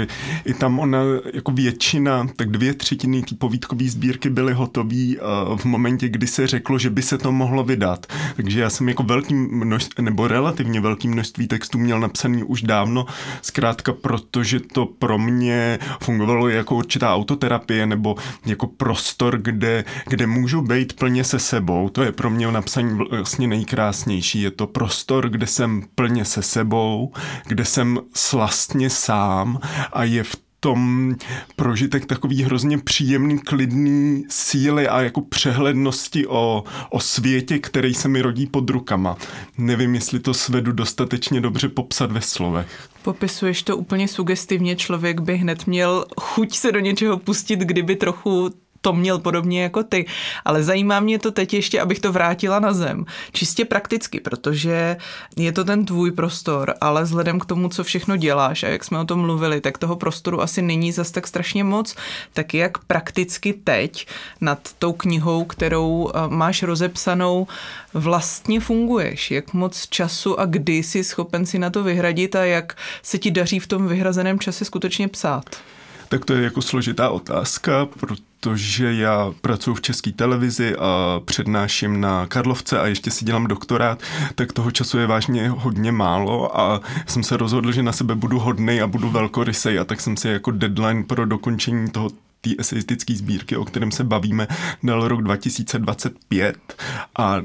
i 0.45 0.55
tam 0.55 0.79
ona 0.79 1.01
jako 1.35 1.53
většina, 1.53 2.27
tak 2.37 2.51
dvě 2.51 2.75
třetiny 2.75 3.23
té 3.23 3.35
povídkové 3.35 3.89
sbírky 3.89 4.31
byly 4.31 4.53
hotové 4.53 4.97
uh, 4.97 5.59
v 5.59 5.65
momentě, 5.65 6.09
kdy 6.09 6.27
se 6.27 6.47
řeklo, 6.47 6.79
že 6.79 6.91
by 6.91 7.03
se 7.03 7.19
to 7.19 7.33
mohlo 7.33 7.65
vydat. 7.65 8.07
Takže 8.37 8.61
já 8.61 8.71
jsem 8.71 8.89
jako 8.89 9.03
velký 9.03 9.35
množství, 9.35 10.05
nebo 10.05 10.29
relativně 10.29 10.81
velký 10.81 11.09
množství 11.09 11.47
textů 11.49 11.79
měl 11.79 12.01
napsaný 12.01 12.43
už 12.43 12.63
dávno, 12.63 13.07
zkrátka 13.43 13.93
protože 13.93 14.61
to 14.61 14.87
pro 14.87 15.19
mě 15.19 15.79
fungovalo 16.01 16.49
jako 16.49 16.75
určitá 16.77 17.15
autoterapie 17.15 17.87
nebo 17.87 18.17
jako 18.47 18.67
prostor, 18.67 19.39
kde, 19.39 19.85
kde 20.07 20.27
můžu 20.27 20.63
být 20.63 20.93
plně 20.93 21.25
se 21.25 21.39
sebou. 21.39 21.89
To 21.89 22.03
je 22.03 22.13
pro 22.13 22.31
mě 22.31 22.53
napsaní 22.53 22.99
vlastně 23.11 23.49
nejkrásnější. 23.49 24.43
Je 24.43 24.51
to 24.51 24.67
prostor, 24.67 25.29
kde 25.29 25.47
jsem 25.47 25.83
plně 25.95 26.25
se 26.25 26.43
sebou, 26.43 27.13
kde 27.47 27.65
jsem 27.65 28.01
slastně 28.15 28.91
sám 28.91 29.61
a 29.92 30.05
je 30.05 30.23
v 30.23 30.37
tom 30.64 31.14
prožitek 31.57 32.07
takový 32.07 32.42
hrozně 32.42 32.79
příjemný, 32.79 33.38
klidný 33.38 34.25
síly 34.29 34.88
a 34.88 35.01
jako 35.01 35.20
přehlednosti 35.20 36.27
o, 36.27 36.64
o 36.90 37.01
světě, 37.01 37.59
který 37.59 37.94
se 37.94 38.09
mi 38.09 38.23
rodí 38.23 38.47
pod 38.47 38.70
rukama. 38.70 39.16
Nevím, 39.59 39.94
jestli 39.94 40.20
to 40.20 40.35
svedu 40.35 40.73
dostatečně 40.73 41.40
dobře 41.40 41.68
popsat 41.68 42.12
ve 42.12 42.20
slovech. 42.20 42.88
Popisuješ 43.03 43.62
to 43.62 43.77
úplně 43.77 44.09
sugestivně, 44.09 44.77
člověk 44.77 45.20
by 45.20 45.37
hned 45.37 45.66
měl 45.66 46.05
chuť 46.20 46.57
se 46.57 46.73
do 46.73 46.81
něčeho 46.81 47.16
pustit, 47.16 47.61
kdyby 47.61 47.97
trochu 47.97 48.51
to 48.85 48.92
měl 48.92 49.18
podobně 49.18 49.62
jako 49.62 49.83
ty. 49.83 50.07
Ale 50.44 50.62
zajímá 50.62 51.01
mě 51.01 51.18
to 51.18 51.31
teď 51.31 51.55
ještě, 51.55 51.81
abych 51.81 51.99
to 51.99 52.12
vrátila 52.12 52.61
na 52.61 52.73
zem. 52.73 53.05
Čistě 53.33 53.64
prakticky, 53.64 54.20
protože 54.20 54.97
je 55.37 55.53
to 55.53 55.64
ten 55.64 55.85
tvůj 55.85 56.11
prostor, 56.11 56.75
ale 56.81 57.03
vzhledem 57.03 57.40
k 57.40 57.47
tomu, 57.47 57.68
co 57.68 57.85
všechno 57.85 58.16
děláš 58.16 58.62
a 58.62 58.68
jak 58.68 58.85
jsme 58.85 58.99
o 58.99 59.05
tom 59.05 59.20
mluvili, 59.20 59.61
tak 59.61 59.79
toho 59.79 59.97
prostoru 59.97 60.42
asi 60.42 60.62
není 60.62 60.92
zas 60.92 61.11
tak 61.11 61.27
strašně 61.27 61.64
moc. 61.64 61.97
Tak 62.33 62.55
jak 62.55 62.79
prakticky 62.79 63.53
teď 63.53 64.07
nad 64.40 64.59
tou 64.79 64.92
knihou, 64.92 65.44
kterou 65.44 66.11
eh, 66.14 66.29
máš 66.29 66.62
rozepsanou, 66.62 67.47
vlastně 67.94 68.61
funguješ? 68.61 69.31
Jak 69.31 69.53
moc 69.53 69.87
času 69.87 70.40
a 70.40 70.44
kdy 70.44 70.77
jsi 70.77 71.05
schopen 71.05 71.47
si 71.47 71.59
na 71.59 71.70
to 71.70 71.83
vyhradit 71.83 72.37
a 72.37 72.44
jak 72.44 72.77
se 73.03 73.18
ti 73.18 73.31
daří 73.31 73.59
v 73.59 73.66
tom 73.66 73.88
vyhrazeném 73.88 74.38
čase 74.38 74.64
skutečně 74.64 75.09
psát? 75.09 75.44
Tak 76.09 76.25
to 76.25 76.35
je 76.35 76.43
jako 76.43 76.62
složitá 76.62 77.11
otázka, 77.11 77.87
protože 77.87 78.95
já 78.95 79.33
pracuji 79.40 79.75
v 79.75 79.81
české 79.81 80.12
televizi 80.12 80.77
a 80.77 81.21
přednáším 81.25 82.01
na 82.01 82.27
Karlovce 82.27 82.81
a 82.81 82.87
ještě 82.87 83.11
si 83.11 83.25
dělám 83.25 83.47
doktorát, 83.47 84.03
tak 84.35 84.53
toho 84.53 84.71
času 84.71 84.99
je 84.99 85.07
vážně 85.07 85.49
hodně 85.49 85.93
málo 85.93 86.61
a 86.61 86.81
jsem 87.07 87.23
se 87.23 87.37
rozhodl, 87.37 87.73
že 87.73 87.83
na 87.83 87.93
sebe 87.93 88.14
budu 88.14 88.38
hodnej 88.38 88.83
a 88.83 88.87
budu 88.87 89.11
velkorysej 89.11 89.79
a 89.79 89.85
tak 89.85 90.01
jsem 90.01 90.17
si 90.17 90.29
jako 90.29 90.51
deadline 90.51 91.05
pro 91.05 91.27
dokončení 91.27 91.90
toho 91.90 92.11
té 92.45 92.51
eseistické 92.59 93.17
sbírky, 93.17 93.57
o 93.57 93.64
kterém 93.64 93.90
se 93.90 94.05
bavíme, 94.05 94.47
dal 94.83 95.09
rok 95.09 95.23
2025 95.23 96.57
a 97.19 97.40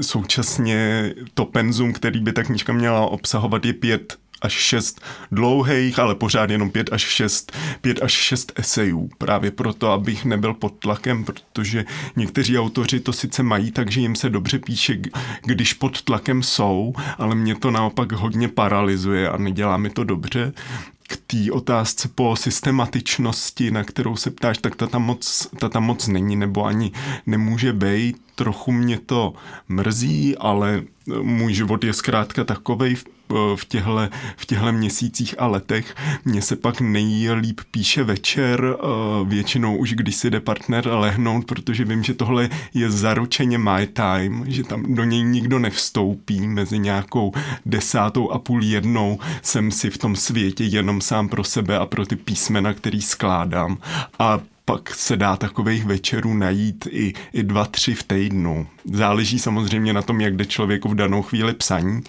současně 0.00 1.14
to 1.34 1.44
penzum, 1.44 1.92
který 1.92 2.20
by 2.20 2.32
ta 2.32 2.42
knižka 2.42 2.72
měla 2.72 3.06
obsahovat, 3.06 3.64
je 3.64 3.72
pět 3.72 4.16
až 4.42 4.52
šest 4.52 5.00
dlouhých, 5.32 5.98
ale 5.98 6.14
pořád 6.14 6.50
jenom 6.50 6.70
pět 6.70 6.92
až 6.92 7.02
šest, 7.02 7.52
pět 7.80 8.02
až 8.02 8.12
šest 8.12 8.52
esejů. 8.56 9.10
Právě 9.18 9.50
proto, 9.50 9.90
abych 9.90 10.24
nebyl 10.24 10.54
pod 10.54 10.74
tlakem, 10.78 11.24
protože 11.24 11.84
někteří 12.16 12.58
autoři 12.58 13.00
to 13.00 13.12
sice 13.12 13.42
mají, 13.42 13.70
takže 13.70 14.00
jim 14.00 14.16
se 14.16 14.30
dobře 14.30 14.58
píše, 14.58 14.98
když 15.44 15.72
pod 15.72 16.02
tlakem 16.02 16.42
jsou, 16.42 16.94
ale 17.18 17.34
mě 17.34 17.54
to 17.54 17.70
naopak 17.70 18.12
hodně 18.12 18.48
paralyzuje 18.48 19.28
a 19.28 19.36
nedělá 19.36 19.76
mi 19.76 19.90
to 19.90 20.04
dobře 20.04 20.52
k 21.08 21.16
té 21.26 21.52
otázce 21.52 22.08
po 22.14 22.36
systematičnosti, 22.36 23.70
na 23.70 23.84
kterou 23.84 24.16
se 24.16 24.30
ptáš, 24.30 24.58
tak 24.58 24.76
ta 24.76 24.86
tam 24.86 25.02
moc, 25.02 25.48
ta 25.58 25.68
tam 25.68 25.84
moc 25.84 26.08
není, 26.08 26.36
nebo 26.36 26.64
ani 26.64 26.92
nemůže 27.26 27.72
být. 27.72 28.16
Trochu 28.42 28.72
mě 28.72 28.98
to 28.98 29.32
mrzí, 29.68 30.36
ale 30.36 30.82
můj 31.22 31.54
život 31.54 31.84
je 31.84 31.92
zkrátka 31.92 32.44
takovej 32.44 32.94
v, 32.94 33.04
v, 33.56 33.64
těhle, 33.64 34.10
v 34.36 34.46
těhle 34.46 34.72
měsících 34.72 35.34
a 35.38 35.46
letech. 35.46 35.94
Mně 36.24 36.42
se 36.42 36.56
pak 36.56 36.80
nejlíp 36.80 37.60
píše 37.70 38.04
večer, 38.04 38.76
většinou 39.24 39.76
už 39.76 39.94
když 39.94 40.16
si 40.16 40.30
jde 40.30 40.40
partner 40.40 40.88
lehnout, 40.88 41.44
protože 41.44 41.84
vím, 41.84 42.02
že 42.02 42.14
tohle 42.14 42.50
je 42.74 42.90
zaručeně 42.90 43.58
my 43.58 43.86
time, 43.92 44.44
že 44.48 44.64
tam 44.64 44.94
do 44.94 45.04
něj 45.04 45.22
nikdo 45.22 45.58
nevstoupí 45.58 46.40
mezi 46.40 46.78
nějakou 46.78 47.32
desátou 47.66 48.30
a 48.30 48.38
půl 48.38 48.62
jednou 48.62 49.18
jsem 49.42 49.70
si 49.70 49.90
v 49.90 49.98
tom 49.98 50.16
světě 50.16 50.64
jenom 50.64 51.00
sám 51.00 51.28
pro 51.28 51.44
sebe 51.44 51.78
a 51.78 51.86
pro 51.86 52.06
ty 52.06 52.16
písmena, 52.16 52.74
který 52.74 53.02
skládám. 53.02 53.78
A 54.18 54.40
pak 54.64 54.94
se 54.94 55.16
dá 55.16 55.36
takových 55.36 55.84
večerů 55.84 56.34
najít 56.34 56.88
i, 56.90 57.12
i 57.32 57.42
dva, 57.42 57.64
tři 57.64 57.94
v 57.94 58.02
týdnu. 58.02 58.66
Záleží 58.84 59.38
samozřejmě 59.38 59.92
na 59.92 60.02
tom, 60.02 60.20
jak 60.20 60.36
jde 60.36 60.44
člověku 60.44 60.88
v 60.88 60.94
danou 60.94 61.22
chvíli 61.22 61.54
psaní, 61.54 62.02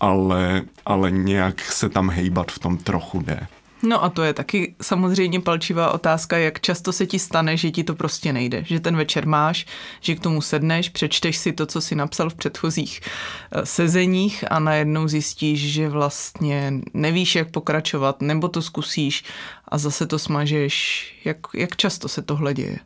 ale, 0.00 0.62
ale 0.86 1.10
nějak 1.10 1.60
se 1.60 1.88
tam 1.88 2.10
hejbat 2.10 2.52
v 2.52 2.58
tom 2.58 2.78
trochu 2.78 3.20
jde. 3.20 3.46
No 3.82 4.04
a 4.04 4.08
to 4.08 4.22
je 4.22 4.34
taky 4.34 4.74
samozřejmě 4.82 5.40
palčivá 5.40 5.90
otázka, 5.90 6.38
jak 6.38 6.60
často 6.60 6.92
se 6.92 7.06
ti 7.06 7.18
stane, 7.18 7.56
že 7.56 7.70
ti 7.70 7.84
to 7.84 7.94
prostě 7.94 8.32
nejde. 8.32 8.64
Že 8.64 8.80
ten 8.80 8.96
večer 8.96 9.26
máš, 9.26 9.66
že 10.00 10.14
k 10.14 10.20
tomu 10.20 10.42
sedneš, 10.42 10.88
přečteš 10.88 11.36
si 11.36 11.52
to, 11.52 11.66
co 11.66 11.80
si 11.80 11.94
napsal 11.94 12.30
v 12.30 12.34
předchozích 12.34 13.00
eh, 13.52 13.66
sezeních 13.66 14.44
a 14.50 14.58
najednou 14.58 15.08
zjistíš, 15.08 15.72
že 15.72 15.88
vlastně 15.88 16.72
nevíš, 16.94 17.34
jak 17.34 17.50
pokračovat, 17.50 18.22
nebo 18.22 18.48
to 18.48 18.62
zkusíš 18.62 19.24
a 19.68 19.78
zase 19.78 20.06
to 20.06 20.18
smažeš. 20.18 21.04
Jak, 21.24 21.36
jak 21.54 21.76
často 21.76 22.08
se 22.08 22.22
tohle 22.22 22.54
děje? 22.54 22.78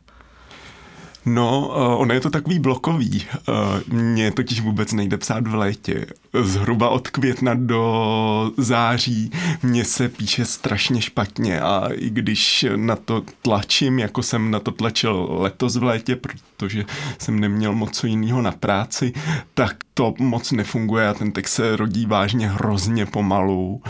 No, 1.25 1.67
uh, 1.67 2.01
ono 2.01 2.13
je 2.13 2.19
to 2.19 2.29
takový 2.29 2.59
blokový. 2.59 3.25
Uh, 3.47 3.93
mně 3.99 4.31
totiž 4.31 4.61
vůbec 4.61 4.93
nejde 4.93 5.17
psát 5.17 5.47
v 5.47 5.55
létě. 5.55 6.05
Zhruba 6.41 6.89
od 6.89 7.07
května 7.07 7.53
do 7.53 8.51
září 8.57 9.31
mně 9.63 9.85
se 9.85 10.09
píše 10.09 10.45
strašně 10.45 11.01
špatně 11.01 11.61
a 11.61 11.87
i 11.91 12.09
když 12.09 12.65
na 12.75 12.95
to 12.95 13.23
tlačím, 13.41 13.99
jako 13.99 14.23
jsem 14.23 14.51
na 14.51 14.59
to 14.59 14.71
tlačil 14.71 15.27
letos 15.29 15.75
v 15.75 15.83
létě, 15.83 16.15
protože 16.15 16.85
jsem 17.19 17.39
neměl 17.39 17.73
moc 17.73 17.97
co 17.97 18.07
jiného 18.07 18.41
na 18.41 18.51
práci, 18.51 19.13
tak 19.53 19.75
to 19.93 20.13
moc 20.19 20.51
nefunguje 20.51 21.07
a 21.07 21.13
ten 21.13 21.31
text 21.31 21.53
se 21.53 21.75
rodí 21.75 22.05
vážně 22.05 22.49
hrozně 22.49 23.05
pomalu. 23.05 23.81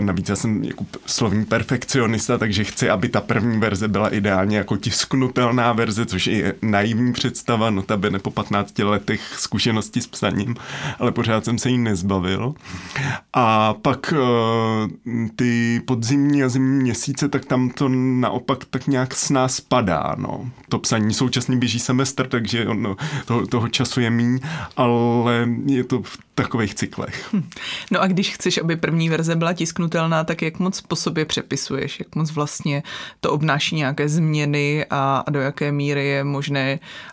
Navíc 0.00 0.28
já 0.28 0.36
jsem 0.36 0.64
jako 0.64 0.86
slovní 1.06 1.44
perfekcionista, 1.44 2.38
takže 2.38 2.64
chci, 2.64 2.90
aby 2.90 3.08
ta 3.08 3.20
první 3.20 3.58
verze 3.58 3.88
byla 3.88 4.08
ideálně 4.08 4.56
jako 4.56 4.76
tisknutelná 4.76 5.72
verze, 5.72 6.06
což 6.06 6.26
naivní 6.62 7.12
představa, 7.12 7.70
notabene 7.70 8.18
po 8.18 8.30
15 8.30 8.78
letech 8.78 9.20
zkušenosti 9.38 10.00
s 10.00 10.06
psaním, 10.06 10.54
ale 10.98 11.12
pořád 11.12 11.44
jsem 11.44 11.58
se 11.58 11.70
jí 11.70 11.78
nezbavil. 11.78 12.54
A 13.32 13.74
pak 13.74 14.14
eh, 14.16 15.28
ty 15.36 15.82
podzimní 15.86 16.42
a 16.42 16.48
zimní 16.48 16.82
měsíce, 16.82 17.28
tak 17.28 17.44
tam 17.44 17.70
to 17.70 17.88
naopak 17.88 18.64
tak 18.64 18.86
nějak 18.86 19.14
s 19.14 19.30
nás 19.30 19.60
padá. 19.60 20.14
No. 20.18 20.50
To 20.68 20.78
psaní 20.78 21.14
současně 21.14 21.56
běží 21.56 21.78
semestr, 21.78 22.26
takže 22.28 22.66
ono, 22.66 22.96
toho, 23.24 23.46
toho 23.46 23.68
času 23.68 24.00
je 24.00 24.10
míň, 24.10 24.40
ale 24.76 24.92
ale 25.22 25.48
je 25.66 25.84
to 25.84 26.02
v 26.02 26.18
takových 26.34 26.74
cyklech. 26.74 27.28
Hm. 27.32 27.48
No 27.90 28.00
a 28.00 28.06
když 28.06 28.34
chceš, 28.34 28.58
aby 28.58 28.76
první 28.76 29.08
verze 29.08 29.36
byla 29.36 29.52
tisknutelná, 29.52 30.24
tak 30.24 30.42
jak 30.42 30.58
moc 30.58 30.80
po 30.80 30.96
sobě 30.96 31.24
přepisuješ? 31.24 31.98
Jak 31.98 32.14
moc 32.14 32.30
vlastně 32.30 32.82
to 33.20 33.32
obnáší 33.32 33.76
nějaké 33.76 34.08
změny 34.08 34.86
a, 34.90 35.24
a 35.26 35.30
do 35.30 35.40
jaké 35.40 35.72
míry 35.72 36.06
je 36.06 36.24
možné 36.24 36.41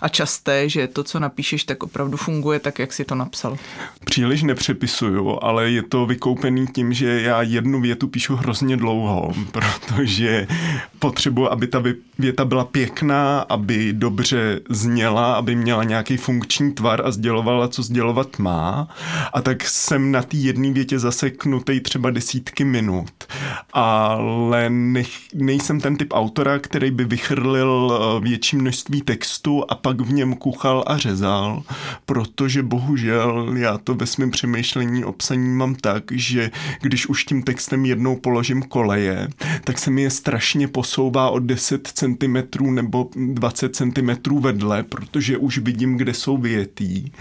a 0.02 0.10
časté, 0.10 0.70
že 0.70 0.88
to, 0.88 1.04
co 1.04 1.20
napíšeš, 1.20 1.64
tak 1.64 1.84
opravdu 1.84 2.18
funguje 2.18 2.60
tak, 2.60 2.80
jak 2.80 2.94
si 2.94 3.06
to 3.06 3.16
napsal? 3.16 3.58
Příliš 4.06 4.44
nepřepisuju, 4.44 5.40
ale 5.42 5.72
je 5.72 5.84
to 5.84 6.06
vykoupený 6.06 6.68
tím, 6.68 6.94
že 6.94 7.22
já 7.22 7.42
jednu 7.42 7.82
větu 7.82 8.08
píšu 8.08 8.36
hrozně 8.36 8.78
dlouho, 8.78 9.34
protože 9.52 10.48
potřebuji, 11.00 11.52
aby 11.52 11.68
ta 11.68 11.84
věta 12.20 12.46
byla 12.46 12.66
pěkná, 12.66 13.40
aby 13.40 13.94
dobře 13.94 14.60
zněla, 14.70 15.34
aby 15.34 15.56
měla 15.56 15.84
nějaký 15.84 16.18
funkční 16.18 16.74
tvar 16.74 17.02
a 17.06 17.12
sdělovala, 17.12 17.68
co 17.68 17.84
sdělovat 17.84 18.40
má 18.40 18.88
a 19.34 19.42
tak 19.42 19.64
jsem 19.64 20.12
na 20.12 20.22
té 20.22 20.38
jedné 20.38 20.72
větě 20.72 21.00
zaseknutý 21.00 21.80
třeba 21.80 22.10
desítky 22.10 22.64
minut. 22.64 23.10
Ale 23.74 24.70
nech, 24.70 25.10
nejsem 25.34 25.82
ten 25.82 25.98
typ 25.98 26.14
autora, 26.14 26.60
který 26.60 26.92
by 26.92 27.06
vychrlil 27.06 27.94
eh, 27.94 28.22
větší 28.22 28.58
množství 28.58 29.02
textu 29.20 29.64
a 29.70 29.76
pak 29.76 30.02
v 30.02 30.14
něm 30.14 30.36
kuchal 30.36 30.84
a 30.88 30.98
řezal, 30.98 31.64
protože 32.06 32.64
bohužel 32.64 33.54
já 33.58 33.78
to 33.78 33.96
ve 33.96 34.06
svém 34.06 34.32
přemýšlení 34.32 35.06
o 35.06 35.12
psaní 35.12 35.50
mám 35.56 35.76
tak, 35.76 36.04
že 36.12 36.52
když 36.82 37.08
už 37.08 37.24
tím 37.24 37.44
textem 37.44 37.86
jednou 37.86 38.16
položím 38.16 38.62
koleje, 38.62 39.28
tak 39.64 39.78
se 39.78 39.92
mi 39.92 40.02
je 40.02 40.10
strašně 40.10 40.68
posouvá 40.68 41.30
o 41.30 41.40
10 41.40 41.88
cm 41.88 42.38
nebo 42.70 43.10
20 43.16 43.76
cm 43.76 44.40
vedle, 44.40 44.84
protože 44.84 45.38
už 45.38 45.58
vidím, 45.58 45.98
kde 45.98 46.14
jsou 46.14 46.38
větý 46.38 47.12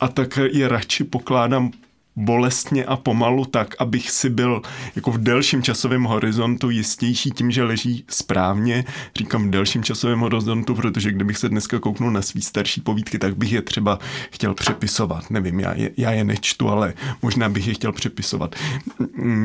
a 0.00 0.08
tak 0.08 0.38
je 0.52 0.68
radši 0.68 1.04
pokládám 1.04 1.70
bolestně 2.18 2.84
a 2.84 2.96
pomalu 2.96 3.44
tak, 3.44 3.74
abych 3.78 4.10
si 4.10 4.30
byl 4.30 4.62
jako 4.96 5.10
v 5.12 5.18
delším 5.18 5.62
časovém 5.62 6.04
horizontu 6.04 6.70
jistější 6.70 7.30
tím, 7.30 7.50
že 7.50 7.62
leží 7.62 8.04
správně. 8.08 8.84
Říkám 9.16 9.48
v 9.48 9.50
delším 9.50 9.82
časovém 9.82 10.20
horizontu, 10.20 10.74
protože 10.74 11.12
kdybych 11.12 11.38
se 11.38 11.48
dneska 11.48 11.78
kouknul 11.78 12.10
na 12.10 12.22
svý 12.22 12.42
starší 12.42 12.80
povídky, 12.80 13.18
tak 13.18 13.36
bych 13.36 13.52
je 13.52 13.62
třeba 13.62 13.98
chtěl 14.30 14.54
přepisovat. 14.54 15.30
Nevím, 15.30 15.60
já 15.60 15.74
je, 15.74 15.90
já 15.96 16.10
je 16.10 16.24
nečtu, 16.24 16.68
ale 16.68 16.94
možná 17.22 17.48
bych 17.48 17.66
je 17.66 17.74
chtěl 17.74 17.92
přepisovat. 17.92 18.56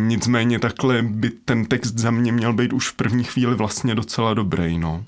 Nicméně 0.07 0.59
takhle 0.59 1.01
by 1.01 1.29
ten 1.29 1.65
text 1.65 1.97
za 1.97 2.11
mě 2.11 2.31
měl 2.31 2.53
být 2.53 2.73
už 2.73 2.89
v 2.89 2.93
první 2.93 3.23
chvíli 3.23 3.55
vlastně 3.55 3.95
docela 3.95 4.33
dobrý, 4.33 4.77
no. 4.77 5.03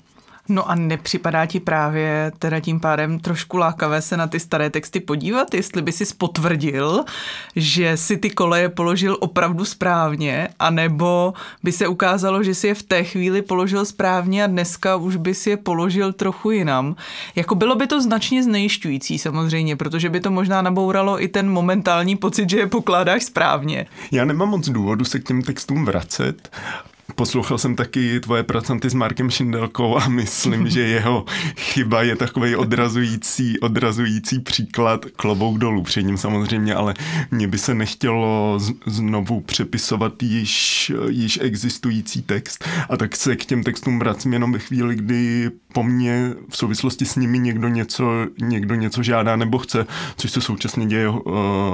No 0.48 0.70
a 0.70 0.74
nepřipadá 0.74 1.46
ti 1.46 1.60
právě 1.60 2.32
teda 2.38 2.60
tím 2.60 2.80
pádem 2.80 3.18
trošku 3.18 3.56
lákavé 3.56 4.02
se 4.02 4.16
na 4.16 4.26
ty 4.26 4.40
staré 4.40 4.70
texty 4.70 5.00
podívat, 5.00 5.54
jestli 5.54 5.82
by 5.82 5.92
si 5.92 6.04
potvrdil, 6.18 7.04
že 7.56 7.96
si 7.96 8.16
ty 8.16 8.30
koleje 8.30 8.68
položil 8.68 9.16
opravdu 9.20 9.64
správně, 9.64 10.48
anebo 10.58 11.34
by 11.62 11.72
se 11.72 11.88
ukázalo, 11.88 12.42
že 12.42 12.54
si 12.54 12.66
je 12.66 12.74
v 12.74 12.82
té 12.82 13.04
chvíli 13.04 13.42
položil 13.42 13.84
správně 13.84 14.44
a 14.44 14.46
dneska 14.46 14.96
už 14.96 15.16
by 15.16 15.34
si 15.34 15.50
je 15.50 15.56
položil 15.56 16.12
trochu 16.12 16.50
jinam. 16.50 16.96
Jako 17.36 17.54
bylo 17.54 17.74
by 17.74 17.86
to 17.86 18.02
značně 18.02 18.42
znejišťující 18.42 19.18
samozřejmě, 19.18 19.76
protože 19.76 20.10
by 20.10 20.20
to 20.20 20.30
možná 20.30 20.62
nabouralo 20.62 21.22
i 21.22 21.28
ten 21.28 21.50
momentální 21.50 22.16
pocit, 22.16 22.50
že 22.50 22.58
je 22.58 22.66
pokládáš 22.66 23.22
správně. 23.22 23.86
Já 24.10 24.24
nemám 24.24 24.48
moc 24.48 24.68
důvodu 24.68 25.04
se 25.04 25.18
k 25.18 25.24
těm 25.24 25.42
textům 25.42 25.84
vracet 25.84 26.50
Poslouchal 27.14 27.58
jsem 27.58 27.76
taky 27.76 28.20
tvoje 28.20 28.42
pracanty 28.42 28.90
s 28.90 28.94
Markem 28.94 29.30
Šindelkou 29.30 29.96
a 29.96 30.08
myslím, 30.08 30.68
že 30.70 30.80
jeho 30.80 31.24
chyba 31.56 32.02
je 32.02 32.16
takový 32.16 32.56
odrazující, 32.56 33.60
odrazující 33.60 34.40
příklad 34.40 35.04
klobouk 35.04 35.58
dolů 35.58 35.82
před 35.82 36.02
ním 36.02 36.16
samozřejmě, 36.16 36.74
ale 36.74 36.94
mně 37.30 37.48
by 37.48 37.58
se 37.58 37.74
nechtělo 37.74 38.58
znovu 38.86 39.40
přepisovat 39.40 40.22
již, 40.22 40.92
již 41.08 41.38
existující 41.42 42.22
text. 42.22 42.64
A 42.88 42.96
tak 42.96 43.16
se 43.16 43.36
k 43.36 43.44
těm 43.44 43.62
textům 43.62 43.98
vracím 43.98 44.32
jenom 44.32 44.52
ve 44.52 44.58
chvíli, 44.58 44.94
kdy 44.94 45.50
po 45.76 45.82
mně 45.82 46.34
v 46.48 46.56
souvislosti 46.56 47.06
s 47.06 47.16
nimi 47.16 47.38
někdo 47.38 47.68
něco, 47.68 48.26
někdo 48.40 48.74
něco 48.74 49.02
žádá 49.02 49.36
nebo 49.36 49.58
chce, 49.58 49.86
což 50.16 50.30
se 50.30 50.40
současně 50.40 50.86
děje 50.86 51.08
uh, 51.08 51.22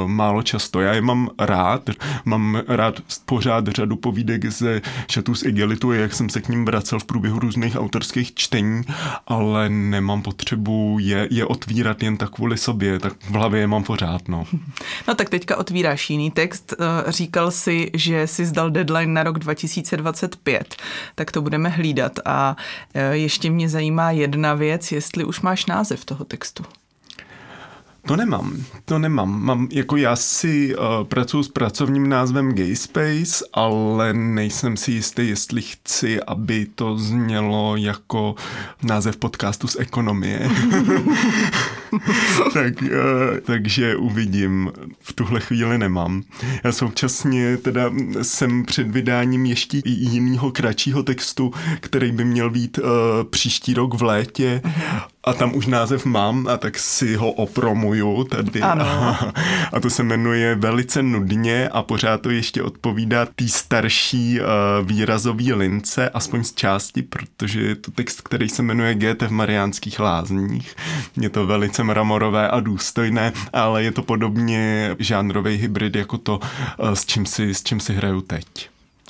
málo 0.07 0.43
často. 0.43 0.81
Já 0.81 0.95
je 0.95 1.01
mám 1.01 1.31
rád, 1.39 1.91
mám 2.25 2.63
rád 2.69 2.95
pořád 3.25 3.69
řadu 3.69 3.97
povídek 3.97 4.47
ze 4.47 4.81
šatů 5.11 5.35
z 5.35 5.43
igelitu, 5.43 5.93
jak 5.93 6.15
jsem 6.15 6.29
se 6.29 6.41
k 6.41 6.49
ním 6.49 6.65
vracel 6.65 6.99
v 6.99 7.05
průběhu 7.05 7.39
různých 7.39 7.77
autorských 7.77 8.35
čtení, 8.35 8.83
ale 9.27 9.69
nemám 9.69 10.23
potřebu 10.23 10.99
je, 11.01 11.29
je 11.31 11.47
otvírat 11.47 12.03
jen 12.03 12.17
tak 12.17 12.31
kvůli 12.31 12.59
sobě, 12.59 12.99
tak 12.99 13.13
v 13.21 13.31
hlavě 13.31 13.61
je 13.61 13.67
mám 13.67 13.83
pořád, 13.85 14.29
no. 14.29 14.45
No 15.09 15.15
tak 15.15 15.29
teďka 15.29 15.57
otvíráš 15.57 16.11
jiný 16.11 16.31
text. 16.31 16.75
Eh, 16.79 17.13
říkal 17.13 17.51
si, 17.51 17.91
že 17.95 18.27
si 18.27 18.47
zdal 18.47 18.71
deadline 18.71 19.13
na 19.13 19.23
rok 19.23 19.39
2025, 19.39 20.77
tak 21.15 21.33
to 21.33 21.43
budeme 21.43 21.69
hlídat 21.69 22.13
a 22.25 22.57
eh, 22.95 23.17
ještě 23.17 23.51
mě 23.51 23.69
zajímá 23.69 23.92
jedna 24.11 24.55
věc, 24.55 24.93
jestli 24.93 25.25
už 25.25 25.41
máš 25.41 25.67
název 25.67 26.05
toho 26.05 26.25
textu. 26.25 26.65
To 28.07 28.17
nemám, 28.17 28.65
to 28.85 28.99
nemám. 28.99 29.43
Mám, 29.43 29.69
jako 29.71 29.97
já 29.97 30.17
si 30.17 30.77
uh, 30.77 30.85
pracuji 31.05 31.43
s 31.43 31.49
pracovním 31.49 32.09
názvem 32.09 32.53
Gay 32.53 32.77
Space, 32.77 33.45
ale 33.53 34.15
nejsem 34.15 34.77
si 34.77 34.93
jistý, 34.93 35.29
jestli 35.29 35.63
chci, 35.63 36.23
aby 36.23 36.67
to 36.75 36.99
znělo 36.99 37.77
jako 37.77 38.35
název 38.83 39.17
podcastu 39.17 39.67
z 39.67 39.77
ekonomie. 39.79 40.51
tak, 42.55 42.83
uh, 42.83 42.89
takže 43.43 43.97
uvidím. 43.97 44.73
V 45.01 45.13
tuhle 45.13 45.41
chvíli 45.41 45.79
nemám. 45.79 46.23
Já 46.65 46.73
současně 46.73 47.57
teda 47.57 47.91
jsem 48.23 48.65
před 48.65 48.91
vydáním 48.91 49.47
ještě 49.47 49.83
jiného 49.85 50.51
kratšího 50.51 51.03
textu, 51.03 51.53
který 51.81 52.13
by 52.13 52.25
měl 52.25 52.51
být 52.51 52.79
uh, 52.79 52.85
příští 53.31 53.75
rok 53.75 53.95
v 53.95 54.03
létě 54.03 54.63
a 55.25 55.33
tam 55.33 55.55
už 55.55 55.67
název 55.67 56.05
mám 56.05 56.49
a 56.49 56.57
tak 56.57 56.79
si 56.79 57.15
ho 57.15 57.33
opromuju 57.33 58.25
tady. 58.25 58.61
Ano. 58.61 58.85
A, 58.85 59.33
a 59.73 59.81
to 59.81 59.91
se 59.91 60.03
jmenuje 60.03 60.55
velice 60.55 61.03
nudně 61.03 61.69
a 61.69 61.83
pořád 61.83 62.21
to 62.21 62.31
ještě 62.31 62.63
odpovídá 62.63 63.27
té 63.27 63.49
starší 63.49 64.41
uh, 64.41 64.47
výrazový 64.87 65.53
lince, 65.53 66.11
aspoň 66.11 66.45
z 66.45 66.55
části, 66.55 67.03
protože 67.03 67.61
je 67.61 67.75
to 67.75 67.91
text, 67.91 68.21
který 68.21 68.49
se 68.49 68.63
jmenuje 68.63 68.95
GT 68.95 69.23
v 69.23 69.31
Mariánských 69.31 70.01
lázních. 70.01 70.77
Je 71.21 71.29
to 71.29 71.47
velice 71.47 71.85
mramorové 71.85 72.49
a 72.49 72.61
důstojné, 72.61 73.33
ale 73.53 73.83
je 73.83 73.93
to 73.93 74.03
podobně 74.03 74.95
žánrový 74.99 75.57
hybrid 75.57 75.97
jako 75.97 76.19
to, 76.19 76.39
uh, 76.39 76.93
s 76.93 77.05
čím 77.05 77.27
si, 77.27 77.55
s 77.55 77.63
čím 77.63 77.81
si 77.81 77.95
hraju 77.95 78.21
teď. 78.21 78.45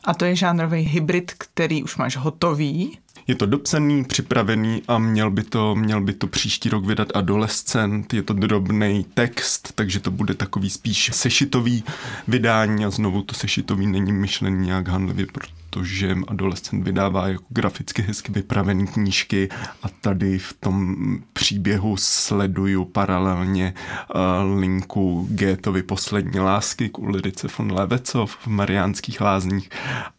A 0.04 0.14
to 0.14 0.24
je 0.24 0.36
žánrový 0.36 0.80
hybrid, 0.82 1.32
který 1.38 1.82
už 1.82 1.96
máš 1.96 2.16
hotový. 2.16 2.98
Je 3.26 3.34
to 3.34 3.46
dopsaný, 3.46 4.04
připravený 4.04 4.82
a 4.88 4.98
měl 4.98 5.30
by 5.30 5.42
to, 5.42 5.74
měl 5.74 6.00
by 6.00 6.12
to 6.12 6.26
příští 6.26 6.68
rok 6.68 6.86
vydat 6.86 7.08
adolescent. 7.14 8.14
Je 8.14 8.22
to 8.22 8.34
drobný 8.34 9.06
text, 9.14 9.72
takže 9.74 10.00
to 10.00 10.10
bude 10.10 10.34
takový 10.34 10.70
spíš 10.70 11.10
sešitový 11.12 11.84
vydání 12.28 12.84
a 12.84 12.90
znovu 12.90 13.22
to 13.22 13.34
sešitový 13.34 13.86
není 13.86 14.12
myšlený 14.12 14.66
nějak 14.66 14.88
handlivě, 14.88 15.26
protože 15.72 16.16
adolescent 16.28 16.84
vydává 16.84 17.28
jako 17.28 17.44
graficky 17.48 18.02
hezky 18.02 18.32
vypravené 18.32 18.86
knížky 18.86 19.48
a 19.82 19.88
tady 19.88 20.38
v 20.38 20.52
tom 20.60 20.96
příběhu 21.32 21.96
sleduju 21.96 22.84
paralelně 22.84 23.74
uh, 24.14 24.58
linku 24.58 25.28
Gétovi 25.30 25.82
poslední 25.82 26.40
lásky 26.40 26.88
k 26.88 26.98
Ulrice 26.98 27.48
von 27.58 27.72
Levecov 27.72 28.36
v 28.36 28.46
Mariánských 28.46 29.20
lázních 29.20 29.70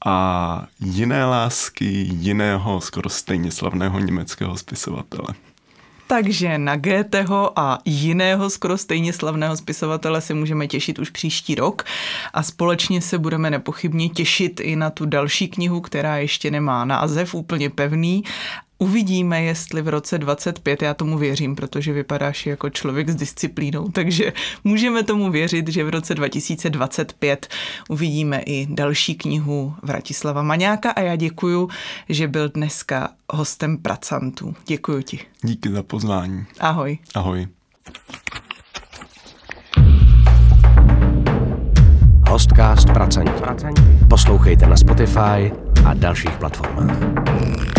a 0.05 0.67
jiné 0.79 1.25
lásky 1.25 1.85
jiného 2.11 2.81
skoro 2.81 3.09
stejně 3.09 3.51
slavného 3.51 3.99
německého 3.99 4.57
spisovatele. 4.57 5.27
Takže 6.07 6.57
na 6.57 6.75
Goetheho 6.75 7.59
a 7.59 7.79
jiného 7.85 8.49
skoro 8.49 8.77
stejně 8.77 9.13
slavného 9.13 9.57
spisovatele 9.57 10.21
se 10.21 10.33
můžeme 10.33 10.67
těšit 10.67 10.99
už 10.99 11.09
příští 11.09 11.55
rok 11.55 11.83
a 12.33 12.43
společně 12.43 13.01
se 13.01 13.17
budeme 13.17 13.49
nepochybně 13.49 14.09
těšit 14.09 14.59
i 14.59 14.75
na 14.75 14.89
tu 14.89 15.05
další 15.05 15.47
knihu, 15.47 15.81
která 15.81 16.17
ještě 16.17 16.51
nemá 16.51 16.85
název 16.85 17.35
úplně 17.35 17.69
pevný 17.69 18.23
Uvidíme, 18.77 19.43
jestli 19.43 19.81
v 19.81 19.87
roce 19.87 20.17
25, 20.17 20.81
já 20.81 20.93
tomu 20.93 21.17
věřím, 21.17 21.55
protože 21.55 21.93
vypadáš 21.93 22.45
jako 22.45 22.69
člověk 22.69 23.09
s 23.09 23.15
disciplínou, 23.15 23.87
takže 23.87 24.33
můžeme 24.63 25.03
tomu 25.03 25.31
věřit, 25.31 25.67
že 25.67 25.83
v 25.83 25.89
roce 25.89 26.15
2025 26.15 27.47
uvidíme 27.89 28.41
i 28.45 28.67
další 28.69 29.15
knihu 29.15 29.75
Vratislava 29.83 30.43
Maňáka 30.43 30.91
a 30.91 31.01
já 31.01 31.15
děkuju, 31.15 31.69
že 32.09 32.27
byl 32.27 32.49
dneska 32.49 33.09
hostem 33.29 33.77
Pracantů. 33.77 34.55
Děkuju 34.65 35.01
ti. 35.01 35.19
Díky 35.41 35.71
za 35.71 35.83
pozvání. 35.83 36.45
Ahoj. 36.59 36.97
Ahoj. 37.15 37.47
Hostcast 42.29 42.89
Pracanti. 42.89 43.31
Poslouchejte 44.09 44.67
na 44.67 44.77
Spotify 44.77 45.51
a 45.85 45.93
dalších 45.93 46.31
platformách. 46.31 47.72